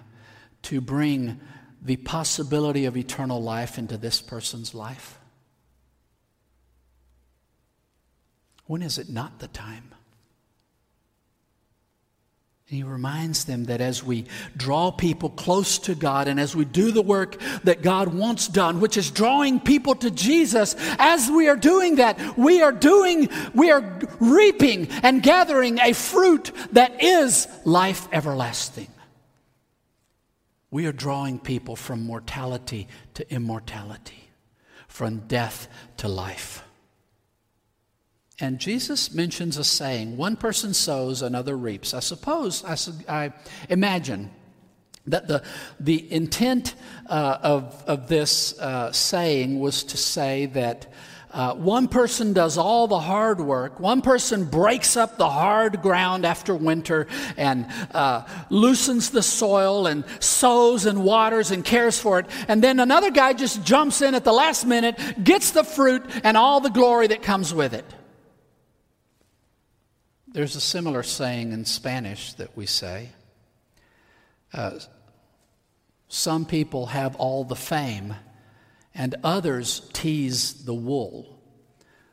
to 0.62 0.80
bring 0.80 1.40
the 1.80 1.96
possibility 1.96 2.86
of 2.86 2.96
eternal 2.96 3.40
life 3.40 3.78
into 3.78 3.96
this 3.96 4.20
person's 4.20 4.74
life? 4.74 5.17
When 8.68 8.82
is 8.82 8.98
it 8.98 9.08
not 9.08 9.38
the 9.40 9.48
time? 9.48 9.94
And 12.68 12.76
he 12.76 12.82
reminds 12.82 13.46
them 13.46 13.64
that 13.64 13.80
as 13.80 14.04
we 14.04 14.26
draw 14.54 14.90
people 14.90 15.30
close 15.30 15.78
to 15.80 15.94
God 15.94 16.28
and 16.28 16.38
as 16.38 16.54
we 16.54 16.66
do 16.66 16.92
the 16.92 17.00
work 17.00 17.40
that 17.64 17.80
God 17.80 18.12
wants 18.12 18.46
done, 18.46 18.80
which 18.80 18.98
is 18.98 19.10
drawing 19.10 19.58
people 19.58 19.94
to 19.96 20.10
Jesus, 20.10 20.76
as 20.98 21.30
we 21.30 21.48
are 21.48 21.56
doing 21.56 21.96
that, 21.96 22.36
we 22.36 22.60
are 22.60 22.72
doing, 22.72 23.30
we 23.54 23.70
are 23.70 23.98
reaping 24.20 24.88
and 25.02 25.22
gathering 25.22 25.78
a 25.78 25.94
fruit 25.94 26.52
that 26.72 27.02
is 27.02 27.48
life 27.64 28.06
everlasting. 28.12 28.88
We 30.70 30.84
are 30.84 30.92
drawing 30.92 31.38
people 31.38 31.74
from 31.74 32.04
mortality 32.04 32.86
to 33.14 33.32
immortality, 33.32 34.28
from 34.88 35.20
death 35.20 35.68
to 35.96 36.08
life. 36.08 36.62
And 38.40 38.60
Jesus 38.60 39.12
mentions 39.12 39.56
a 39.56 39.64
saying 39.64 40.16
one 40.16 40.36
person 40.36 40.72
sows, 40.72 41.22
another 41.22 41.56
reaps. 41.56 41.92
I 41.92 42.00
suppose, 42.00 42.64
I, 42.64 42.76
I 43.08 43.32
imagine 43.68 44.30
that 45.06 45.26
the, 45.26 45.42
the 45.80 46.12
intent 46.12 46.74
uh, 47.06 47.38
of, 47.42 47.82
of 47.86 48.08
this 48.08 48.58
uh, 48.60 48.92
saying 48.92 49.58
was 49.58 49.82
to 49.84 49.96
say 49.96 50.46
that 50.46 50.92
uh, 51.30 51.54
one 51.54 51.88
person 51.88 52.32
does 52.32 52.56
all 52.56 52.86
the 52.86 53.00
hard 53.00 53.40
work. 53.40 53.78
One 53.80 54.00
person 54.00 54.44
breaks 54.44 54.96
up 54.96 55.18
the 55.18 55.28
hard 55.28 55.82
ground 55.82 56.24
after 56.24 56.54
winter 56.54 57.06
and 57.36 57.66
uh, 57.92 58.26
loosens 58.48 59.10
the 59.10 59.22
soil 59.22 59.86
and 59.86 60.04
sows 60.20 60.86
and 60.86 61.04
waters 61.04 61.50
and 61.50 61.64
cares 61.64 61.98
for 61.98 62.18
it. 62.20 62.26
And 62.46 62.62
then 62.62 62.80
another 62.80 63.10
guy 63.10 63.34
just 63.34 63.62
jumps 63.62 64.00
in 64.00 64.14
at 64.14 64.24
the 64.24 64.32
last 64.32 64.64
minute, 64.64 64.98
gets 65.22 65.50
the 65.50 65.64
fruit 65.64 66.04
and 66.24 66.36
all 66.36 66.60
the 66.60 66.70
glory 66.70 67.08
that 67.08 67.22
comes 67.22 67.52
with 67.52 67.74
it. 67.74 67.84
There's 70.38 70.54
a 70.54 70.60
similar 70.60 71.02
saying 71.02 71.50
in 71.50 71.64
Spanish 71.64 72.32
that 72.34 72.56
we 72.56 72.64
say. 72.64 73.08
Uh, 74.54 74.78
some 76.06 76.46
people 76.46 76.86
have 76.86 77.16
all 77.16 77.42
the 77.42 77.56
fame, 77.56 78.14
and 78.94 79.16
others 79.24 79.90
tease 79.92 80.64
the 80.64 80.74
wool. 80.74 81.40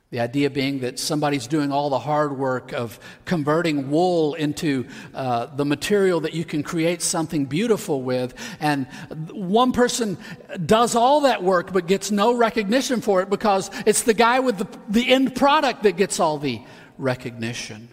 The 0.10 0.22
idea 0.22 0.50
being 0.50 0.80
that 0.80 0.98
somebody's 0.98 1.46
doing 1.46 1.72
all 1.72 1.92
the 1.92 2.00
hard 2.00 2.36
work 2.36 2.74
of 2.74 3.00
converting 3.26 3.92
wool 3.92 4.34
into 4.34 4.88
uh, 5.14 5.46
the 5.56 5.64
material 5.64 6.22
that 6.22 6.34
you 6.34 6.46
can 6.46 6.64
create 6.64 7.04
something 7.04 7.46
beautiful 7.46 8.02
with. 8.02 8.34
And 8.60 8.88
one 9.34 9.72
person 9.72 10.18
does 10.66 10.96
all 10.96 11.22
that 11.22 11.44
work 11.44 11.72
but 11.72 11.86
gets 11.86 12.10
no 12.10 12.36
recognition 12.36 13.02
for 13.02 13.22
it 13.22 13.30
because 13.30 13.70
it's 13.86 14.02
the 14.02 14.16
guy 14.16 14.40
with 14.40 14.58
the, 14.58 14.68
the 14.90 15.14
end 15.14 15.36
product 15.36 15.84
that 15.84 15.96
gets 15.96 16.20
all 16.20 16.40
the 16.40 16.60
recognition. 16.98 17.90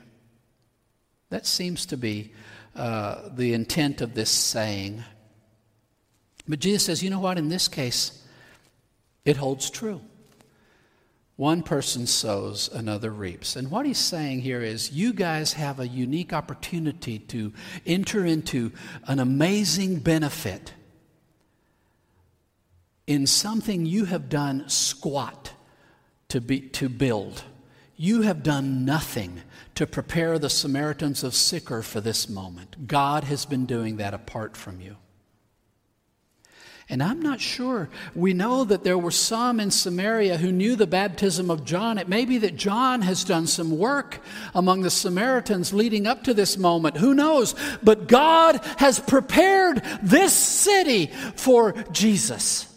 That 1.33 1.47
seems 1.47 1.87
to 1.87 1.97
be 1.97 2.31
uh, 2.77 3.31
the 3.35 3.55
intent 3.55 4.03
of 4.03 4.13
this 4.13 4.29
saying. 4.29 5.03
But 6.47 6.59
Jesus 6.59 6.85
says, 6.85 7.03
you 7.03 7.09
know 7.09 7.21
what? 7.21 7.39
In 7.39 7.49
this 7.49 7.69
case, 7.69 8.23
it 9.25 9.39
holds 9.39 9.71
true. 9.71 10.03
One 11.37 11.63
person 11.63 12.07
sows, 12.07 12.69
another 12.71 13.11
reaps. 13.11 13.57
And 13.57 13.71
what 13.71 13.87
he's 13.87 13.97
saying 13.97 14.43
here 14.43 14.61
is 14.61 14.93
you 14.93 15.15
guys 15.15 15.55
have 15.55 15.81
a 15.81 15.89
unique 15.89 16.35
opportunity 16.35 17.19
to 17.19 17.55
enter 17.87 18.27
into 18.27 18.71
an 19.07 19.19
amazing 19.19 20.01
benefit 20.01 20.75
in 23.07 23.27
something 23.27 23.87
you 23.87 24.05
have 24.05 24.29
done 24.29 24.69
squat 24.69 25.53
to, 26.29 26.43
be, 26.43 26.61
to 26.61 26.91
build. 26.91 27.43
You 28.03 28.23
have 28.23 28.43
done 28.43 28.85
nothing 28.85 29.43
to 29.77 29.87
prepare 29.87 30.37
the 30.37 30.51
Samaritans 30.51 31.23
of 31.23 31.37
Sychar 31.37 31.83
for 31.83 32.01
this 32.01 32.29
moment. 32.29 32.89
God 32.89 33.23
has 33.23 33.45
been 33.45 33.65
doing 33.65 33.99
that 33.99 34.13
apart 34.13 34.57
from 34.57 34.81
you. 34.81 34.97
And 36.89 37.01
I'm 37.01 37.23
not 37.23 37.41
sure. 37.41 37.89
We 38.13 38.35
know 38.35 38.65
that 38.65 38.83
there 38.83 38.99
were 38.99 39.13
some 39.13 39.61
in 39.61 39.71
Samaria 39.71 40.39
who 40.39 40.51
knew 40.51 40.75
the 40.75 40.85
baptism 40.89 41.49
of 41.49 41.65
John. 41.65 41.97
It 41.97 42.09
may 42.09 42.25
be 42.25 42.39
that 42.39 42.57
John 42.57 43.03
has 43.03 43.23
done 43.23 43.47
some 43.47 43.79
work 43.79 44.19
among 44.53 44.81
the 44.81 44.91
Samaritans 44.91 45.73
leading 45.73 46.09
up 46.09 46.25
to 46.25 46.35
this 46.35 46.59
moment. 46.59 46.97
Who 46.97 47.15
knows? 47.15 47.55
But 47.85 48.09
God 48.09 48.59
has 48.79 48.99
prepared 48.99 49.81
this 50.03 50.33
city 50.35 51.07
for 51.37 51.73
Jesus. 51.93 52.72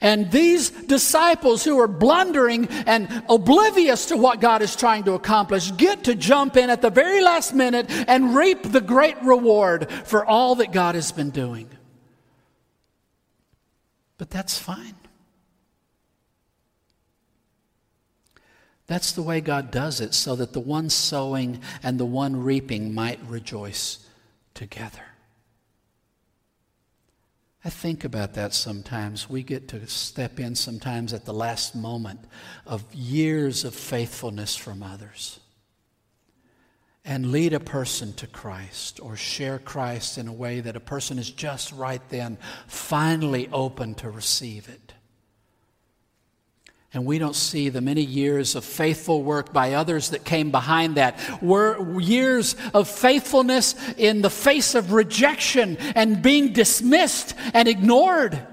And 0.00 0.30
these 0.30 0.70
disciples 0.70 1.62
who 1.62 1.78
are 1.78 1.88
blundering 1.88 2.68
and 2.86 3.22
oblivious 3.28 4.06
to 4.06 4.16
what 4.16 4.40
God 4.40 4.62
is 4.62 4.74
trying 4.74 5.04
to 5.04 5.12
accomplish 5.12 5.70
get 5.76 6.04
to 6.04 6.14
jump 6.14 6.56
in 6.56 6.70
at 6.70 6.80
the 6.80 6.90
very 6.90 7.22
last 7.22 7.54
minute 7.54 7.86
and 8.08 8.34
reap 8.34 8.62
the 8.62 8.80
great 8.80 9.20
reward 9.22 9.90
for 9.90 10.24
all 10.24 10.54
that 10.56 10.72
God 10.72 10.94
has 10.94 11.12
been 11.12 11.30
doing. 11.30 11.68
But 14.16 14.30
that's 14.30 14.58
fine. 14.58 14.94
That's 18.86 19.12
the 19.12 19.22
way 19.22 19.40
God 19.40 19.70
does 19.70 20.00
it, 20.00 20.14
so 20.14 20.34
that 20.34 20.52
the 20.52 20.60
one 20.60 20.90
sowing 20.90 21.60
and 21.82 22.00
the 22.00 22.04
one 22.04 22.42
reaping 22.42 22.92
might 22.92 23.20
rejoice 23.28 24.04
together. 24.52 25.09
I 27.64 27.70
think 27.70 28.04
about 28.04 28.34
that 28.34 28.54
sometimes. 28.54 29.28
We 29.28 29.42
get 29.42 29.68
to 29.68 29.86
step 29.86 30.40
in 30.40 30.54
sometimes 30.54 31.12
at 31.12 31.26
the 31.26 31.34
last 31.34 31.74
moment 31.74 32.20
of 32.66 32.84
years 32.94 33.64
of 33.64 33.74
faithfulness 33.74 34.56
from 34.56 34.82
others 34.82 35.40
and 37.04 37.32
lead 37.32 37.52
a 37.52 37.60
person 37.60 38.12
to 38.14 38.26
Christ 38.26 39.00
or 39.02 39.16
share 39.16 39.58
Christ 39.58 40.16
in 40.18 40.28
a 40.28 40.32
way 40.32 40.60
that 40.60 40.76
a 40.76 40.80
person 40.80 41.18
is 41.18 41.30
just 41.30 41.72
right 41.72 42.02
then 42.08 42.38
finally 42.66 43.48
open 43.52 43.94
to 43.96 44.10
receive 44.10 44.68
it 44.68 44.94
and 46.92 47.06
we 47.06 47.18
don't 47.18 47.36
see 47.36 47.68
the 47.68 47.80
many 47.80 48.02
years 48.02 48.56
of 48.56 48.64
faithful 48.64 49.22
work 49.22 49.52
by 49.52 49.74
others 49.74 50.10
that 50.10 50.24
came 50.24 50.50
behind 50.50 50.96
that. 50.96 51.40
Were 51.40 52.00
years 52.00 52.56
of 52.74 52.88
faithfulness 52.88 53.76
in 53.96 54.22
the 54.22 54.30
face 54.30 54.74
of 54.74 54.92
rejection 54.92 55.76
and 55.94 56.20
being 56.20 56.52
dismissed 56.52 57.34
and 57.54 57.68
ignored. 57.68 58.44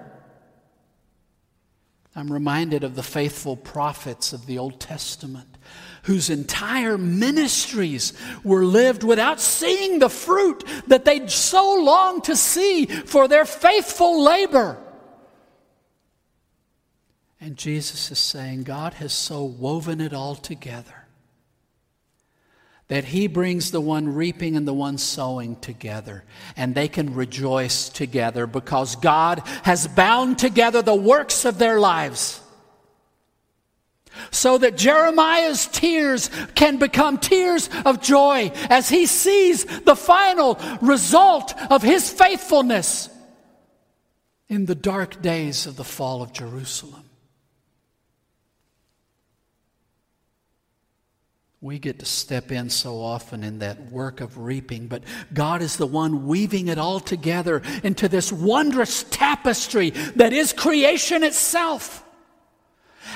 I'm 2.15 2.31
reminded 2.31 2.83
of 2.83 2.95
the 2.95 3.03
faithful 3.03 3.55
prophets 3.55 4.33
of 4.33 4.45
the 4.45 4.57
Old 4.59 4.79
Testament 4.79 5.57
whose 6.03 6.29
entire 6.29 6.97
ministries 6.97 8.13
were 8.43 8.65
lived 8.65 9.03
without 9.03 9.41
seeing 9.41 9.99
the 9.99 10.09
fruit 10.09 10.63
that 10.87 11.05
they'd 11.05 11.29
so 11.29 11.75
longed 11.83 12.23
to 12.23 12.35
see 12.35 12.85
for 12.85 13.27
their 13.27 13.45
faithful 13.45 14.23
labor. 14.23 14.77
And 17.47 17.55
Jesus 17.55 18.11
is 18.11 18.19
saying, 18.19 18.63
God 18.63 18.95
has 18.95 19.13
so 19.13 19.45
woven 19.45 20.01
it 20.01 20.11
all 20.11 20.35
together 20.35 21.05
that 22.89 23.05
He 23.05 23.27
brings 23.27 23.71
the 23.71 23.79
one 23.79 24.13
reaping 24.13 24.57
and 24.57 24.67
the 24.67 24.73
one 24.73 24.97
sowing 24.97 25.55
together, 25.55 26.25
and 26.57 26.75
they 26.75 26.89
can 26.89 27.13
rejoice 27.13 27.87
together 27.87 28.47
because 28.47 28.97
God 28.97 29.41
has 29.63 29.87
bound 29.87 30.39
together 30.39 30.81
the 30.81 30.93
works 30.93 31.45
of 31.45 31.57
their 31.57 31.79
lives. 31.79 32.41
So 34.29 34.57
that 34.57 34.75
Jeremiah's 34.75 35.67
tears 35.67 36.29
can 36.53 36.75
become 36.75 37.17
tears 37.17 37.69
of 37.85 38.01
joy 38.01 38.51
as 38.69 38.89
he 38.89 39.05
sees 39.05 39.63
the 39.63 39.95
final 39.95 40.59
result 40.81 41.53
of 41.71 41.81
his 41.81 42.09
faithfulness 42.09 43.09
in 44.49 44.65
the 44.65 44.75
dark 44.75 45.21
days 45.21 45.65
of 45.65 45.77
the 45.77 45.85
fall 45.85 46.21
of 46.21 46.33
Jerusalem. 46.33 47.06
We 51.59 51.79
get 51.79 51.99
to 51.99 52.05
step 52.05 52.51
in 52.51 52.69
so 52.69 53.01
often 53.01 53.43
in 53.43 53.59
that 53.59 53.91
work 53.91 54.21
of 54.21 54.37
reaping, 54.37 54.87
but 54.87 55.03
God 55.33 55.63
is 55.63 55.77
the 55.77 55.87
one 55.87 56.27
weaving 56.27 56.67
it 56.67 56.77
all 56.77 56.99
together 56.99 57.63
into 57.83 58.07
this 58.07 58.31
wondrous 58.31 59.03
tapestry 59.09 59.89
that 59.89 60.33
is 60.33 60.53
creation 60.53 61.23
itself. 61.23 62.03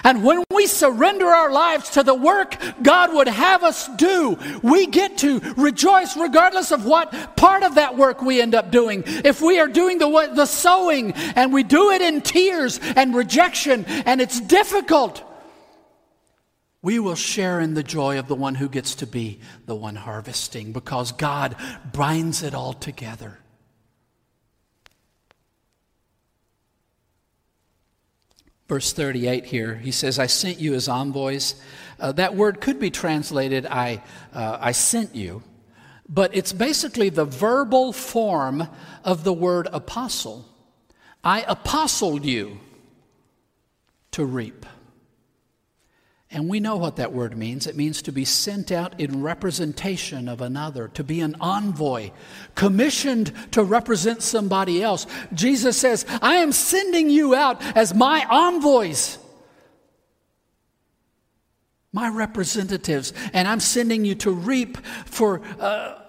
And 0.04 0.24
when 0.24 0.44
we 0.52 0.66
surrender 0.66 1.28
our 1.28 1.52
lives 1.52 1.92
to 1.92 2.04
the 2.04 2.16
work 2.16 2.56
God 2.82 3.14
would 3.14 3.28
have 3.28 3.64
us 3.64 3.88
do, 3.96 4.40
we 4.64 4.88
get 4.88 5.20
to 5.20 5.40
rejoice 5.58 6.18
regardless 6.18 6.72
of 6.72 6.86
what 6.86 7.36
part 7.36 7.62
of 7.62 7.76
that 7.76 7.96
work 7.96 8.24
we 8.24 8.42
end 8.42 8.56
up 8.56 8.72
doing. 8.72 9.04
If 9.06 9.42
we 9.42 9.60
are 9.60 9.68
doing 9.68 10.00
the, 10.00 10.32
the 10.34 10.46
sowing 10.48 11.12
and 11.12 11.54
we 11.54 11.62
do 11.62 11.92
it 11.92 12.02
in 12.02 12.22
tears 12.22 12.80
and 12.96 13.14
rejection 13.14 13.86
and 13.86 14.20
it's 14.20 14.40
difficult, 14.40 15.24
we 16.82 16.98
will 16.98 17.16
share 17.16 17.60
in 17.60 17.76
the 17.76 17.84
joy 17.84 18.18
of 18.18 18.28
the 18.28 18.36
one 18.36 18.56
who 18.56 18.68
gets 18.68 18.96
to 18.96 19.06
be 19.06 19.40
the 19.66 19.76
one 19.76 19.96
harvesting 19.96 20.72
because 20.72 21.12
God 21.12 21.56
binds 21.94 22.42
it 22.42 22.56
all 22.56 22.74
together. 22.74 23.38
Verse 28.68 28.94
38 28.94 29.46
here, 29.46 29.76
he 29.76 29.92
says, 29.92 30.18
I 30.18 30.28
sent 30.28 30.60
you 30.60 30.74
as 30.74 30.88
envoys. 30.88 31.56
Uh, 32.00 32.14
that 32.14 32.36
word 32.36 32.62
could 32.62 32.80
be 32.80 32.90
translated, 32.90 33.66
I, 33.66 34.02
uh, 34.34 34.58
I 34.62 34.72
sent 34.72 35.14
you. 35.14 35.44
but 36.12 36.36
it's 36.36 36.52
basically 36.52 37.10
the 37.10 37.26
verbal 37.26 37.94
form 37.94 38.68
of 39.04 39.24
the 39.24 39.34
word 39.34 39.68
apostle. 39.72 40.46
I 41.24 41.42
apostled 41.48 42.26
you 42.26 42.60
to 44.12 44.26
reap. 44.26 44.66
And 46.34 46.48
we 46.48 46.62
know 46.62 46.78
what 46.78 46.96
that 46.96 47.12
word 47.12 47.38
means. 47.38 47.68
It 47.68 47.76
means 47.76 48.02
to 48.04 48.14
be 48.14 48.24
sent 48.24 48.72
out 48.72 48.98
in 49.02 49.22
representation 49.22 50.30
of 50.30 50.40
another, 50.40 50.88
to 50.90 51.04
be 51.04 51.20
an 51.20 51.36
envoy, 51.42 52.12
commissioned 52.56 53.34
to 53.52 53.64
represent 53.64 54.22
somebody 54.22 54.82
else. 54.82 55.08
Jesus 55.34 55.76
says, 55.76 56.06
I 56.22 56.36
am 56.36 56.54
sending 56.54 57.10
you 57.10 57.36
out 57.36 57.62
as 57.76 57.94
my 57.94 58.26
envoys, 58.30 59.18
my 61.92 62.08
representatives, 62.08 63.12
and 63.34 63.46
I'm 63.46 63.60
sending 63.60 64.06
you 64.06 64.16
to 64.16 64.32
reap 64.32 64.78
for 65.06 65.42
uh, 65.60 66.00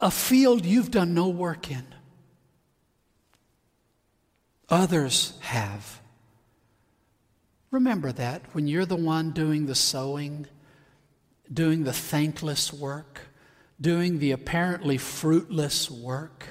a 0.00 0.10
field 0.10 0.64
you've 0.64 0.90
done 0.90 1.12
no 1.12 1.28
work 1.28 1.70
in. 1.70 1.84
Others 4.70 5.34
have. 5.40 6.01
Remember 7.72 8.12
that 8.12 8.54
when 8.54 8.68
you're 8.68 8.86
the 8.86 8.94
one 8.94 9.32
doing 9.32 9.66
the 9.66 9.74
sowing, 9.74 10.46
doing 11.52 11.82
the 11.82 11.92
thankless 11.92 12.72
work, 12.72 13.22
doing 13.80 14.20
the 14.20 14.30
apparently 14.30 14.98
fruitless 14.98 15.90
work, 15.90 16.46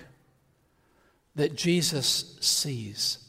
that 1.35 1.55
Jesus 1.55 2.37
sees 2.41 3.19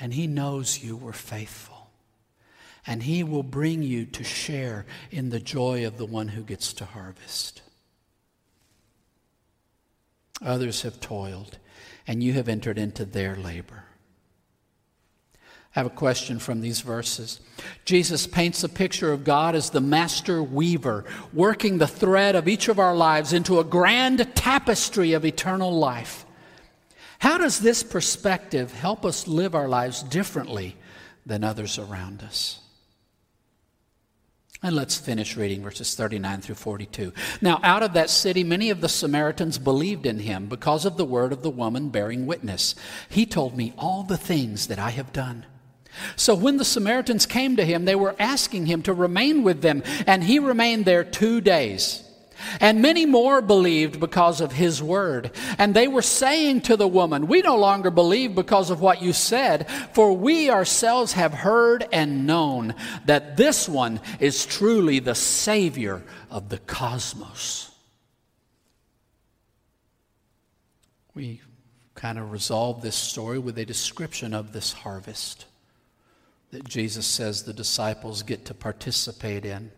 and 0.00 0.14
he 0.14 0.26
knows 0.26 0.82
you 0.82 0.96
were 0.96 1.12
faithful. 1.12 1.90
And 2.86 3.02
he 3.02 3.22
will 3.22 3.42
bring 3.42 3.82
you 3.82 4.06
to 4.06 4.24
share 4.24 4.86
in 5.10 5.28
the 5.28 5.38
joy 5.38 5.86
of 5.86 5.98
the 5.98 6.06
one 6.06 6.28
who 6.28 6.42
gets 6.42 6.72
to 6.74 6.86
harvest. 6.86 7.60
Others 10.42 10.82
have 10.82 11.00
toiled, 11.00 11.58
and 12.06 12.22
you 12.22 12.32
have 12.32 12.48
entered 12.48 12.78
into 12.78 13.04
their 13.04 13.36
labor. 13.36 13.84
I 15.74 15.80
have 15.80 15.86
a 15.86 15.90
question 15.90 16.40
from 16.40 16.60
these 16.60 16.80
verses. 16.80 17.38
Jesus 17.84 18.26
paints 18.26 18.64
a 18.64 18.68
picture 18.68 19.12
of 19.12 19.22
God 19.22 19.54
as 19.54 19.70
the 19.70 19.80
master 19.80 20.42
weaver, 20.42 21.04
working 21.32 21.78
the 21.78 21.86
thread 21.86 22.34
of 22.34 22.48
each 22.48 22.66
of 22.66 22.80
our 22.80 22.96
lives 22.96 23.32
into 23.32 23.60
a 23.60 23.64
grand 23.64 24.34
tapestry 24.34 25.12
of 25.12 25.24
eternal 25.24 25.72
life. 25.72 26.26
How 27.20 27.38
does 27.38 27.60
this 27.60 27.84
perspective 27.84 28.72
help 28.72 29.04
us 29.04 29.28
live 29.28 29.54
our 29.54 29.68
lives 29.68 30.02
differently 30.02 30.76
than 31.24 31.44
others 31.44 31.78
around 31.78 32.22
us? 32.22 32.58
And 34.62 34.74
let's 34.74 34.96
finish 34.96 35.36
reading 35.36 35.62
verses 35.62 35.94
39 35.94 36.40
through 36.40 36.56
42. 36.56 37.12
Now, 37.40 37.60
out 37.62 37.82
of 37.82 37.94
that 37.94 38.10
city, 38.10 38.42
many 38.42 38.70
of 38.70 38.80
the 38.80 38.88
Samaritans 38.88 39.56
believed 39.58 40.04
in 40.04 40.18
him 40.18 40.48
because 40.48 40.84
of 40.84 40.96
the 40.96 41.04
word 41.04 41.32
of 41.32 41.42
the 41.42 41.48
woman 41.48 41.90
bearing 41.90 42.26
witness. 42.26 42.74
He 43.08 43.24
told 43.24 43.56
me 43.56 43.72
all 43.78 44.02
the 44.02 44.18
things 44.18 44.66
that 44.66 44.78
I 44.78 44.90
have 44.90 45.12
done. 45.12 45.46
So 46.16 46.34
when 46.34 46.56
the 46.56 46.64
Samaritans 46.64 47.26
came 47.26 47.56
to 47.56 47.64
him, 47.64 47.84
they 47.84 47.94
were 47.94 48.16
asking 48.18 48.66
him 48.66 48.82
to 48.82 48.92
remain 48.92 49.42
with 49.42 49.62
them, 49.62 49.82
and 50.06 50.22
he 50.24 50.38
remained 50.38 50.84
there 50.84 51.04
two 51.04 51.40
days. 51.40 52.04
And 52.60 52.80
many 52.80 53.06
more 53.06 53.42
believed 53.42 54.00
because 54.00 54.40
of 54.40 54.52
his 54.52 54.82
word. 54.82 55.30
And 55.58 55.74
they 55.74 55.88
were 55.88 56.02
saying 56.02 56.62
to 56.62 56.76
the 56.76 56.88
woman, 56.88 57.26
We 57.26 57.42
no 57.42 57.56
longer 57.56 57.90
believe 57.90 58.34
because 58.34 58.70
of 58.70 58.80
what 58.80 59.02
you 59.02 59.12
said, 59.12 59.68
for 59.92 60.16
we 60.16 60.50
ourselves 60.50 61.12
have 61.12 61.34
heard 61.34 61.86
and 61.92 62.26
known 62.26 62.74
that 63.04 63.36
this 63.36 63.68
one 63.68 64.00
is 64.20 64.46
truly 64.46 65.00
the 65.00 65.14
Savior 65.14 66.02
of 66.30 66.48
the 66.48 66.58
cosmos. 66.58 67.70
We 71.14 71.42
kind 71.94 72.18
of 72.18 72.32
resolve 72.32 72.80
this 72.80 72.96
story 72.96 73.38
with 73.38 73.58
a 73.58 73.66
description 73.66 74.32
of 74.32 74.52
this 74.52 74.72
harvest 74.72 75.44
that 76.50 76.64
Jesus 76.64 77.06
says 77.06 77.44
the 77.44 77.52
disciples 77.52 78.22
get 78.22 78.46
to 78.46 78.54
participate 78.54 79.44
in. 79.44 79.70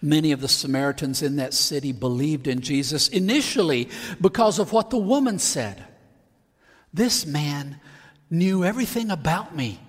Many 0.00 0.30
of 0.30 0.40
the 0.40 0.48
Samaritans 0.48 1.22
in 1.22 1.36
that 1.36 1.52
city 1.52 1.90
believed 1.90 2.46
in 2.46 2.60
Jesus 2.60 3.08
initially 3.08 3.88
because 4.20 4.60
of 4.60 4.72
what 4.72 4.90
the 4.90 4.98
woman 4.98 5.38
said. 5.38 5.84
This 6.94 7.26
man 7.26 7.80
knew 8.30 8.64
everything 8.64 9.10
about 9.10 9.56
me. 9.56 9.80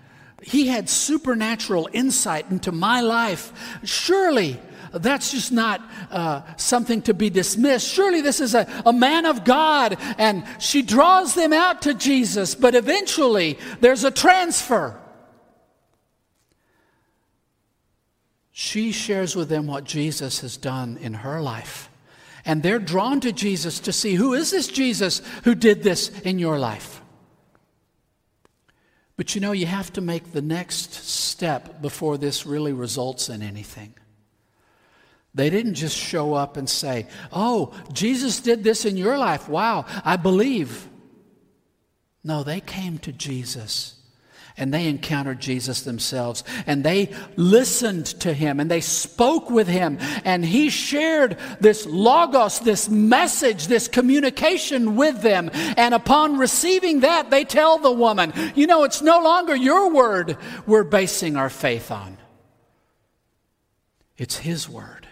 He 0.42 0.68
had 0.68 0.90
supernatural 0.90 1.90
insight 1.94 2.50
into 2.50 2.72
my 2.72 3.02
life. 3.02 3.80
Surely 3.84 4.60
that's 4.92 5.32
just 5.32 5.52
not 5.52 5.82
uh, 6.10 6.42
something 6.56 7.04
to 7.04 7.14
be 7.14 7.30
dismissed. 7.30 7.88
Surely 7.88 8.22
this 8.22 8.40
is 8.40 8.56
a, 8.56 8.68
a 8.86 8.94
man 8.94 9.28
of 9.28 9.44
God. 9.44 9.98
And 10.18 10.44
she 10.58 10.82
draws 10.82 11.36
them 11.36 11.54
out 11.54 11.84
to 11.84 11.94
Jesus, 11.94 12.56
but 12.56 12.74
eventually 12.74 13.60
there's 13.82 14.04
a 14.04 14.12
transfer. 14.12 15.00
She 18.60 18.91
shares 18.91 19.38
with 19.38 19.47
them 19.47 19.68
what 19.68 19.86
Jesus 19.86 20.41
has 20.41 20.57
done 20.57 20.97
in 20.99 21.14
her 21.14 21.41
life. 21.41 21.89
And 22.43 22.62
they're 22.62 22.78
drawn 22.78 23.22
to 23.22 23.32
Jesus 23.32 23.80
to 23.80 23.93
see 23.93 24.16
who 24.16 24.34
is 24.34 24.51
this 24.51 24.68
Jesus 24.68 25.22
who 25.45 25.55
did 25.55 25.82
this 25.82 26.10
in 26.10 26.39
your 26.39 26.60
life? 26.60 27.01
But 29.16 29.34
you 29.34 29.39
know, 29.39 29.53
you 29.53 29.66
have 29.66 29.93
to 29.93 30.01
make 30.01 30.34
the 30.34 30.41
next 30.41 30.93
step 30.93 31.82
before 31.82 32.18
this 32.18 32.45
really 32.45 32.74
results 32.74 33.30
in 33.30 33.41
anything. 33.41 33.93
They 35.34 35.49
didn't 35.49 35.76
just 35.76 35.95
show 35.95 36.34
up 36.34 36.57
and 36.57 36.70
say, 36.70 37.07
Oh, 37.32 37.74
Jesus 37.93 38.41
did 38.41 38.66
this 38.66 38.84
in 38.84 38.97
your 38.97 39.18
life. 39.18 39.47
Wow, 39.47 39.86
I 40.03 40.18
believe. 40.18 40.86
No, 42.26 42.43
they 42.43 42.60
came 42.60 42.97
to 42.99 43.14
Jesus 43.14 43.99
and 44.60 44.74
they 44.74 44.88
encountered 44.88 45.39
Jesus 45.39 45.82
themselves 45.82 46.43
and 46.68 46.84
they 46.84 47.10
listened 47.36 48.05
to 48.05 48.34
him 48.34 48.60
and 48.60 48.70
they 48.70 48.82
spoke 48.82 49.49
with 49.49 49.68
him 49.68 49.97
and 50.26 50.45
he 50.45 50.70
shared 50.70 51.38
this 51.60 51.86
logos, 51.86 52.60
this 52.60 52.89
message, 52.89 53.68
this 53.68 53.88
communication 53.88 54.95
with 54.95 55.22
them. 55.22 55.49
And 55.53 55.93
upon 55.93 56.38
receiving 56.38 56.99
that, 56.99 57.32
they 57.32 57.45
tell 57.45 57.80
the 57.80 57.91
woman, 57.91 58.34
you 58.55 58.68
know, 58.68 58.84
it's 58.84 59.01
no 59.01 59.22
longer 59.22 59.55
your 59.55 59.93
word 59.93 60.38
we're 60.68 60.84
basing 60.84 61.36
our 61.36 61.49
faith 61.49 61.89
on. 61.89 62.18
It's 64.18 64.38
his 64.38 64.68
word. 64.68 65.07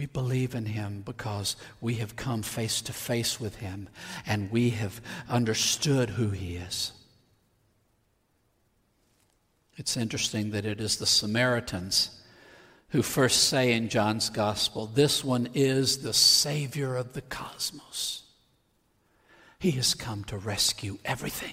We 0.00 0.06
believe 0.06 0.54
in 0.54 0.64
him 0.64 1.02
because 1.04 1.56
we 1.78 1.96
have 1.96 2.16
come 2.16 2.40
face 2.40 2.80
to 2.80 2.92
face 2.94 3.38
with 3.38 3.56
him 3.56 3.90
and 4.24 4.50
we 4.50 4.70
have 4.70 4.98
understood 5.28 6.08
who 6.08 6.30
he 6.30 6.56
is. 6.56 6.92
It's 9.76 9.98
interesting 9.98 10.52
that 10.52 10.64
it 10.64 10.80
is 10.80 10.96
the 10.96 11.04
Samaritans 11.04 12.18
who 12.88 13.02
first 13.02 13.48
say 13.50 13.74
in 13.74 13.90
John's 13.90 14.30
gospel, 14.30 14.86
This 14.86 15.22
one 15.22 15.50
is 15.52 15.98
the 15.98 16.14
Savior 16.14 16.96
of 16.96 17.12
the 17.12 17.20
cosmos. 17.20 18.22
He 19.58 19.72
has 19.72 19.92
come 19.92 20.24
to 20.24 20.38
rescue 20.38 20.96
everything. 21.04 21.52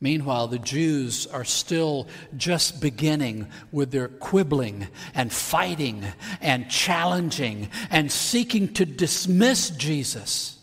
Meanwhile, 0.00 0.48
the 0.48 0.60
Jews 0.60 1.26
are 1.26 1.44
still 1.44 2.06
just 2.36 2.80
beginning 2.80 3.48
with 3.72 3.90
their 3.90 4.06
quibbling 4.06 4.86
and 5.12 5.32
fighting 5.32 6.04
and 6.40 6.70
challenging 6.70 7.68
and 7.90 8.10
seeking 8.12 8.72
to 8.74 8.86
dismiss 8.86 9.70
Jesus. 9.70 10.56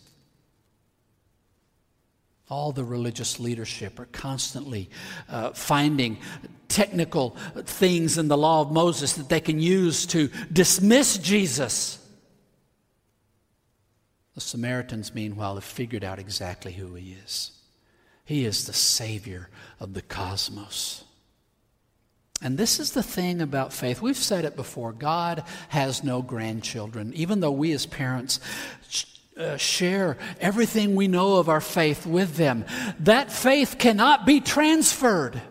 All 2.47 2.71
the 2.71 2.85
religious 2.85 3.39
leadership 3.39 3.99
are 3.99 4.05
constantly 4.05 4.89
uh, 5.27 5.51
finding 5.51 6.19
technical 6.69 7.31
things 7.57 8.17
in 8.17 8.29
the 8.29 8.37
law 8.37 8.61
of 8.61 8.71
Moses 8.71 9.13
that 9.13 9.27
they 9.27 9.41
can 9.41 9.59
use 9.59 10.05
to 10.07 10.29
dismiss 10.53 11.17
Jesus. 11.17 11.99
The 14.35 14.41
Samaritans, 14.41 15.13
meanwhile, 15.13 15.55
have 15.55 15.63
figured 15.63 16.03
out 16.03 16.19
exactly 16.19 16.71
who 16.71 16.93
he 16.95 17.17
is. 17.25 17.54
He 18.25 18.43
is 18.45 18.65
the 18.65 18.73
Savior 18.73 19.49
of 19.79 19.93
the 19.93 20.01
cosmos. 20.01 21.03
And 22.41 22.57
this 22.57 22.79
is 22.79 22.91
the 22.91 23.03
thing 23.03 23.39
about 23.39 23.71
faith. 23.71 24.01
We've 24.01 24.17
said 24.17 24.45
it 24.45 24.55
before 24.55 24.91
God 24.91 25.43
has 25.69 26.03
no 26.03 26.21
grandchildren, 26.21 27.13
even 27.13 27.39
though 27.39 27.51
we 27.51 27.71
as 27.71 27.85
parents 27.85 28.39
uh, 29.37 29.57
share 29.57 30.17
everything 30.39 30.95
we 30.95 31.07
know 31.07 31.37
of 31.37 31.49
our 31.49 31.61
faith 31.61 32.05
with 32.05 32.35
them. 32.35 32.65
That 32.99 33.31
faith 33.31 33.77
cannot 33.77 34.25
be 34.25 34.41
transferred. 34.41 35.41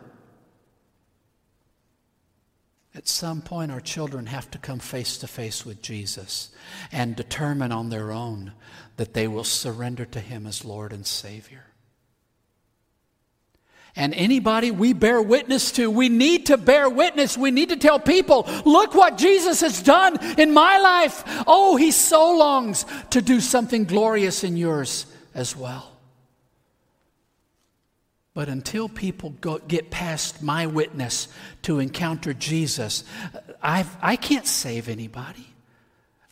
At 2.94 3.08
some 3.08 3.42
point, 3.42 3.72
our 3.72 3.80
children 3.80 4.26
have 4.26 4.50
to 4.52 4.58
come 4.58 4.78
face 4.78 5.18
to 5.18 5.26
face 5.26 5.66
with 5.66 5.82
Jesus 5.82 6.50
and 6.92 7.16
determine 7.16 7.72
on 7.72 7.88
their 7.88 8.12
own 8.12 8.52
that 8.96 9.14
they 9.14 9.26
will 9.26 9.44
surrender 9.44 10.04
to 10.04 10.20
Him 10.20 10.46
as 10.46 10.64
Lord 10.64 10.92
and 10.92 11.06
Savior. 11.06 11.64
And 13.96 14.12
anybody 14.14 14.72
we 14.72 14.92
bear 14.92 15.22
witness 15.22 15.70
to, 15.72 15.88
we 15.88 16.08
need 16.08 16.46
to 16.46 16.56
bear 16.56 16.90
witness. 16.90 17.38
We 17.38 17.52
need 17.52 17.68
to 17.68 17.76
tell 17.76 18.00
people, 18.00 18.48
look 18.64 18.94
what 18.94 19.16
Jesus 19.16 19.60
has 19.60 19.80
done 19.82 20.18
in 20.38 20.52
my 20.52 20.78
life. 20.78 21.22
Oh, 21.46 21.76
he 21.76 21.92
so 21.92 22.36
longs 22.36 22.86
to 23.10 23.22
do 23.22 23.40
something 23.40 23.84
glorious 23.84 24.42
in 24.42 24.56
yours 24.56 25.06
as 25.32 25.56
well. 25.56 25.92
But 28.34 28.48
until 28.48 28.88
people 28.88 29.30
go, 29.40 29.58
get 29.58 29.92
past 29.92 30.42
my 30.42 30.66
witness 30.66 31.28
to 31.62 31.78
encounter 31.78 32.34
Jesus, 32.34 33.04
I've, 33.62 33.96
I 34.02 34.16
can't 34.16 34.46
save 34.46 34.88
anybody. 34.88 35.46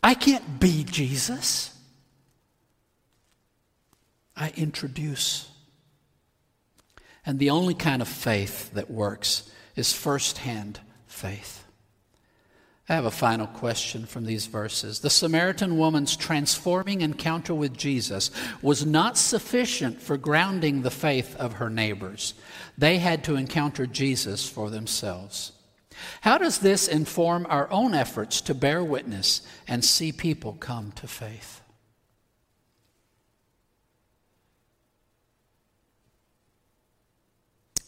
I 0.03 0.15
can't 0.15 0.59
be 0.59 0.83
Jesus. 0.83 1.73
I 4.37 4.53
introduce. 4.57 5.49
And 7.25 7.39
the 7.39 7.51
only 7.51 7.75
kind 7.75 8.03
of 8.03 8.09
faith 8.09 8.73
that 8.75 8.91
works 8.91 9.51
is 9.77 9.93
firsthand 9.93 10.81
faith. 11.07 11.65
I 12.89 12.95
have 12.95 13.05
a 13.07 13.11
final 13.11 13.47
question 13.47 14.05
from 14.05 14.27
these 14.27 14.47
verses. 14.47 15.01
The 15.01 15.09
Samaritan 15.09 15.79
woman's 15.79 16.15
transforming 16.15 17.01
encounter 17.01 17.55
with 17.55 17.75
Jesus 17.75 18.31
was 18.61 18.85
not 18.85 19.17
sufficient 19.17 20.03
for 20.03 20.19
grounding 20.19 20.83
the 20.83 20.91
faith 20.91 21.35
of 21.37 21.55
her 21.55 21.71
neighbors. 21.71 22.35
They 22.77 22.99
had 22.99 23.25
to 23.25 23.37
encounter 23.37 23.87
Jesus 23.87 24.47
for 24.47 24.69
themselves. 24.69 25.53
How 26.21 26.37
does 26.37 26.59
this 26.59 26.87
inform 26.87 27.47
our 27.49 27.71
own 27.71 27.95
efforts 27.95 28.43
to 28.43 28.55
bear 28.55 28.85
witness 28.85 29.41
and 29.67 29.83
see 29.83 30.13
people 30.13 30.55
come 30.55 30.93
to 30.97 31.07
faith? 31.07 31.62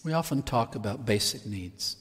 We 0.04 0.12
often 0.12 0.42
talk 0.42 0.74
about 0.74 1.06
basic 1.06 1.46
needs 1.46 1.96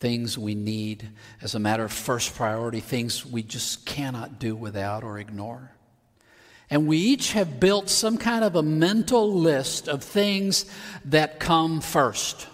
things 0.00 0.38
we 0.38 0.54
need 0.54 1.08
as 1.42 1.54
a 1.54 1.58
matter 1.58 1.84
of 1.84 1.92
first 1.92 2.34
priority, 2.36 2.80
things 2.80 3.26
we 3.26 3.42
just 3.42 3.84
cannot 3.84 4.38
do 4.38 4.54
without 4.54 5.02
or 5.02 5.18
ignore. 5.18 5.72
And 6.70 6.86
we 6.86 6.98
each 6.98 7.32
have 7.32 7.58
built 7.58 7.88
some 7.88 8.18
kind 8.18 8.44
of 8.44 8.54
a 8.54 8.62
mental 8.62 9.32
list 9.32 9.88
of 9.88 10.04
things 10.04 10.66
that 11.06 11.40
come 11.40 11.80
first. 11.80 12.46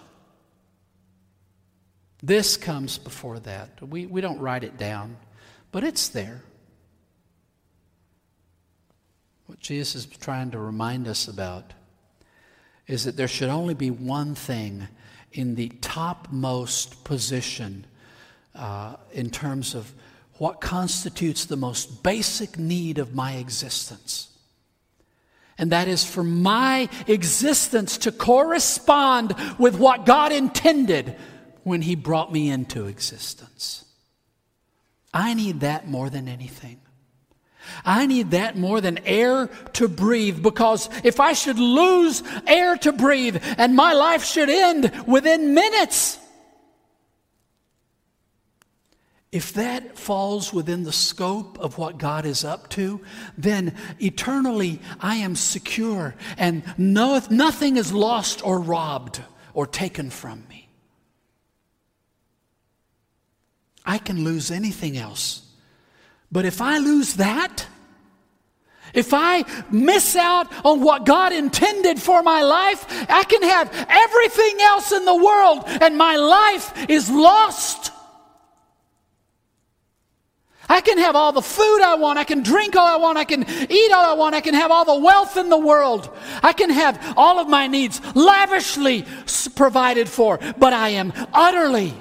This 2.23 2.57
comes 2.57 2.97
before 2.97 3.39
that. 3.41 3.81
We, 3.87 4.05
we 4.05 4.21
don't 4.21 4.39
write 4.39 4.63
it 4.63 4.77
down, 4.77 5.17
but 5.71 5.83
it's 5.83 6.07
there. 6.07 6.41
What 9.45 9.59
Jesus 9.59 9.93
is 9.95 10.05
trying 10.07 10.51
to 10.51 10.59
remind 10.59 11.07
us 11.07 11.27
about 11.27 11.73
is 12.87 13.05
that 13.05 13.17
there 13.17 13.27
should 13.27 13.49
only 13.49 13.73
be 13.73 13.91
one 13.91 14.35
thing 14.35 14.87
in 15.31 15.55
the 15.55 15.69
topmost 15.81 17.03
position 17.03 17.85
uh, 18.53 18.95
in 19.11 19.29
terms 19.29 19.75
of 19.75 19.91
what 20.37 20.61
constitutes 20.61 21.45
the 21.45 21.55
most 21.55 22.03
basic 22.03 22.57
need 22.57 22.97
of 22.97 23.15
my 23.15 23.33
existence. 23.33 24.29
And 25.57 25.71
that 25.71 25.87
is 25.87 26.03
for 26.03 26.23
my 26.23 26.89
existence 27.07 27.97
to 27.99 28.11
correspond 28.11 29.33
with 29.57 29.77
what 29.77 30.05
God 30.05 30.31
intended 30.31 31.15
when 31.63 31.81
He 31.81 31.95
brought 31.95 32.31
me 32.31 32.49
into 32.49 32.87
existence. 32.87 33.85
I 35.13 35.33
need 35.33 35.61
that 35.61 35.87
more 35.87 36.09
than 36.09 36.27
anything. 36.27 36.81
I 37.83 38.05
need 38.05 38.31
that 38.31 38.57
more 38.57 38.81
than 38.81 38.99
air 39.05 39.47
to 39.73 39.87
breathe 39.87 40.41
because 40.41 40.89
if 41.03 41.19
I 41.19 41.33
should 41.33 41.59
lose 41.59 42.23
air 42.47 42.77
to 42.77 42.91
breathe 42.91 43.37
and 43.57 43.75
my 43.75 43.93
life 43.93 44.23
should 44.23 44.49
end 44.49 44.91
within 45.07 45.53
minutes, 45.53 46.19
if 49.31 49.51
that 49.53 49.97
falls 49.97 50.53
within 50.53 50.83
the 50.83 50.93
scope 50.93 51.59
of 51.59 51.77
what 51.77 51.97
God 51.97 52.25
is 52.25 52.45
up 52.45 52.69
to, 52.69 53.01
then 53.37 53.75
eternally 53.99 54.79
I 55.01 55.15
am 55.15 55.35
secure 55.35 56.15
and 56.37 56.63
knoweth 56.77 57.29
nothing 57.29 57.75
is 57.75 57.91
lost 57.91 58.45
or 58.45 58.61
robbed 58.61 59.21
or 59.53 59.67
taken 59.67 60.09
from 60.09 60.45
me. 60.47 60.69
I 63.85 63.97
can 63.97 64.23
lose 64.23 64.51
anything 64.51 64.97
else 64.97 65.44
but 66.35 66.43
if 66.43 66.59
I 66.59 66.79
lose 66.79 67.13
that, 67.13 67.65
if 68.93 69.13
I 69.13 69.45
miss 69.71 70.17
out 70.17 70.51
on 70.65 70.81
what 70.81 71.05
God 71.05 71.31
intended 71.31 71.97
for 71.97 72.21
my 72.23 72.41
life, 72.41 72.85
I 73.09 73.23
can 73.23 73.41
have 73.41 73.71
everything 73.87 74.57
else 74.59 74.91
in 74.91 75.05
the 75.05 75.15
world 75.15 75.63
and 75.65 75.97
my 75.97 76.17
life 76.17 76.89
is 76.89 77.09
lost. 77.09 77.93
I 80.67 80.81
can 80.81 80.97
have 80.97 81.15
all 81.15 81.31
the 81.31 81.41
food 81.41 81.81
I 81.81 81.95
want. 81.95 82.19
I 82.19 82.25
can 82.25 82.43
drink 82.43 82.75
all 82.75 82.85
I 82.85 82.97
want. 82.97 83.17
I 83.17 83.23
can 83.23 83.45
eat 83.71 83.91
all 83.93 84.11
I 84.11 84.13
want. 84.15 84.35
I 84.35 84.41
can 84.41 84.55
have 84.55 84.71
all 84.71 84.83
the 84.83 84.99
wealth 84.99 85.37
in 85.37 85.47
the 85.47 85.57
world. 85.57 86.09
I 86.43 86.51
can 86.51 86.69
have 86.69 87.13
all 87.15 87.39
of 87.39 87.47
my 87.47 87.67
needs 87.67 88.01
lavishly 88.13 89.05
provided 89.55 90.09
for, 90.09 90.37
but 90.57 90.73
I 90.73 90.89
am 90.89 91.13
utterly 91.33 91.93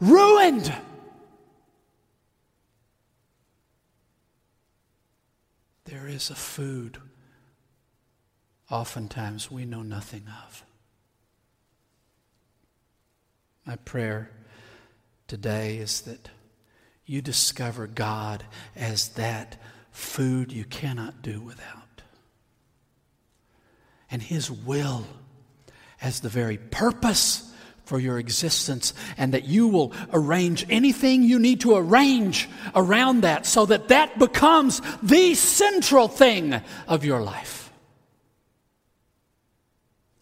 ruined. 0.00 0.74
there 5.92 6.01
is 6.12 6.30
a 6.30 6.34
food 6.34 6.98
oftentimes 8.70 9.50
we 9.50 9.64
know 9.64 9.82
nothing 9.82 10.26
of. 10.46 10.64
My 13.66 13.76
prayer 13.76 14.30
today 15.26 15.78
is 15.78 16.02
that 16.02 16.30
you 17.04 17.22
discover 17.22 17.86
God 17.86 18.44
as 18.76 19.08
that 19.10 19.60
food 19.90 20.52
you 20.52 20.64
cannot 20.64 21.22
do 21.22 21.40
without, 21.40 22.02
and 24.10 24.22
His 24.22 24.50
will 24.50 25.06
as 26.00 26.20
the 26.20 26.28
very 26.28 26.58
purpose 26.58 27.51
for 27.92 28.00
your 28.00 28.18
existence, 28.18 28.94
and 29.18 29.34
that 29.34 29.44
you 29.44 29.68
will 29.68 29.92
arrange 30.14 30.64
anything 30.70 31.22
you 31.22 31.38
need 31.38 31.60
to 31.60 31.76
arrange 31.76 32.48
around 32.74 33.20
that 33.20 33.44
so 33.44 33.66
that 33.66 33.88
that 33.88 34.18
becomes 34.18 34.80
the 35.02 35.34
central 35.34 36.08
thing 36.08 36.58
of 36.88 37.04
your 37.04 37.20
life. 37.20 37.70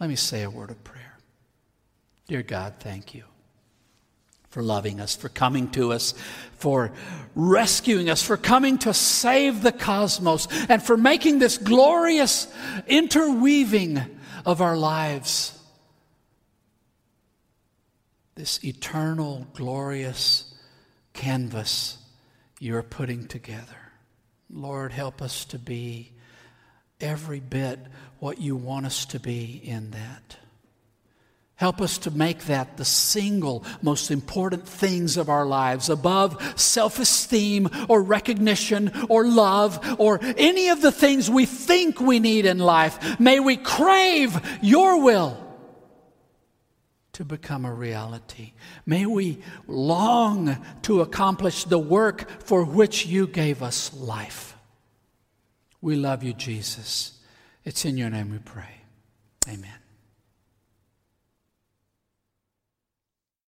Let 0.01 0.11
me 0.11 0.17
say 0.17 0.43
a 0.43 0.51
word 0.51 0.71
of 0.71 0.83
prayer. 0.83 1.17
Dear 2.27 2.43
God, 2.43 2.75
thank 2.81 3.15
you 3.15 3.23
for 4.49 4.65
loving 4.65 4.99
us, 4.99 5.15
for 5.15 5.29
coming 5.29 5.71
to 5.71 5.93
us, 5.93 6.13
for 6.59 6.91
rescuing 7.37 8.11
us, 8.11 8.21
for 8.21 8.37
coming 8.37 8.79
to 8.79 8.93
save 8.93 9.63
the 9.63 9.71
cosmos, 9.71 10.49
and 10.69 10.83
for 10.83 10.97
making 10.97 11.39
this 11.39 11.57
glorious 11.57 12.53
interweaving 12.89 14.03
of 14.45 14.61
our 14.61 14.77
lives 14.77 15.57
this 18.41 18.65
eternal, 18.65 19.47
glorious 19.53 20.45
canvas 21.13 21.99
you're 22.59 22.83
putting 22.83 23.29
together. 23.29 23.77
Lord, 24.49 24.93
help 24.93 25.21
us 25.21 25.45
to 25.47 25.59
be 25.59 26.13
every 27.03 27.39
bit 27.39 27.79
what 28.19 28.41
you 28.41 28.57
want 28.57 28.87
us 28.87 29.05
to 29.05 29.21
be 29.21 29.61
in 29.63 29.91
that. 29.91 30.39
Help 31.57 31.83
us 31.83 31.99
to 31.99 32.11
make 32.11 32.47
that 32.47 32.79
the 32.79 32.85
single 32.87 33.63
most 33.83 34.11
important 34.11 34.67
things 34.67 35.19
of 35.19 35.29
our 35.29 35.45
lives 35.45 35.91
above 35.91 36.59
self 36.59 36.99
esteem 36.99 37.69
or 37.91 38.03
recognition 38.03 38.91
or 39.11 39.27
love 39.27 39.97
or 40.01 40.19
any 40.23 40.71
of 40.71 40.81
the 40.81 40.93
things 40.93 41.29
we 41.29 41.45
think 41.45 42.01
we 42.01 42.19
need 42.19 42.47
in 42.47 42.59
life. 42.59 43.21
May 43.21 43.39
we 43.39 43.59
crave 43.59 44.41
your 44.63 45.03
will 45.03 45.50
to 47.21 47.25
become 47.27 47.67
a 47.67 47.75
reality. 47.75 48.53
May 48.87 49.05
we 49.05 49.43
long 49.67 50.57
to 50.81 51.03
accomplish 51.03 51.65
the 51.65 51.79
work 51.79 52.27
for 52.41 52.65
which 52.65 53.05
you 53.05 53.27
gave 53.27 53.63
us 53.63 53.93
life. 53.93 54.57
We 55.83 55.97
love 55.97 56.23
you, 56.23 56.33
Jesus. 56.33 57.21
It's 57.63 57.85
in 57.85 57.99
your 57.99 58.09
name 58.09 58.31
we 58.31 58.39
pray. 58.39 58.85
Amen. 59.47 59.80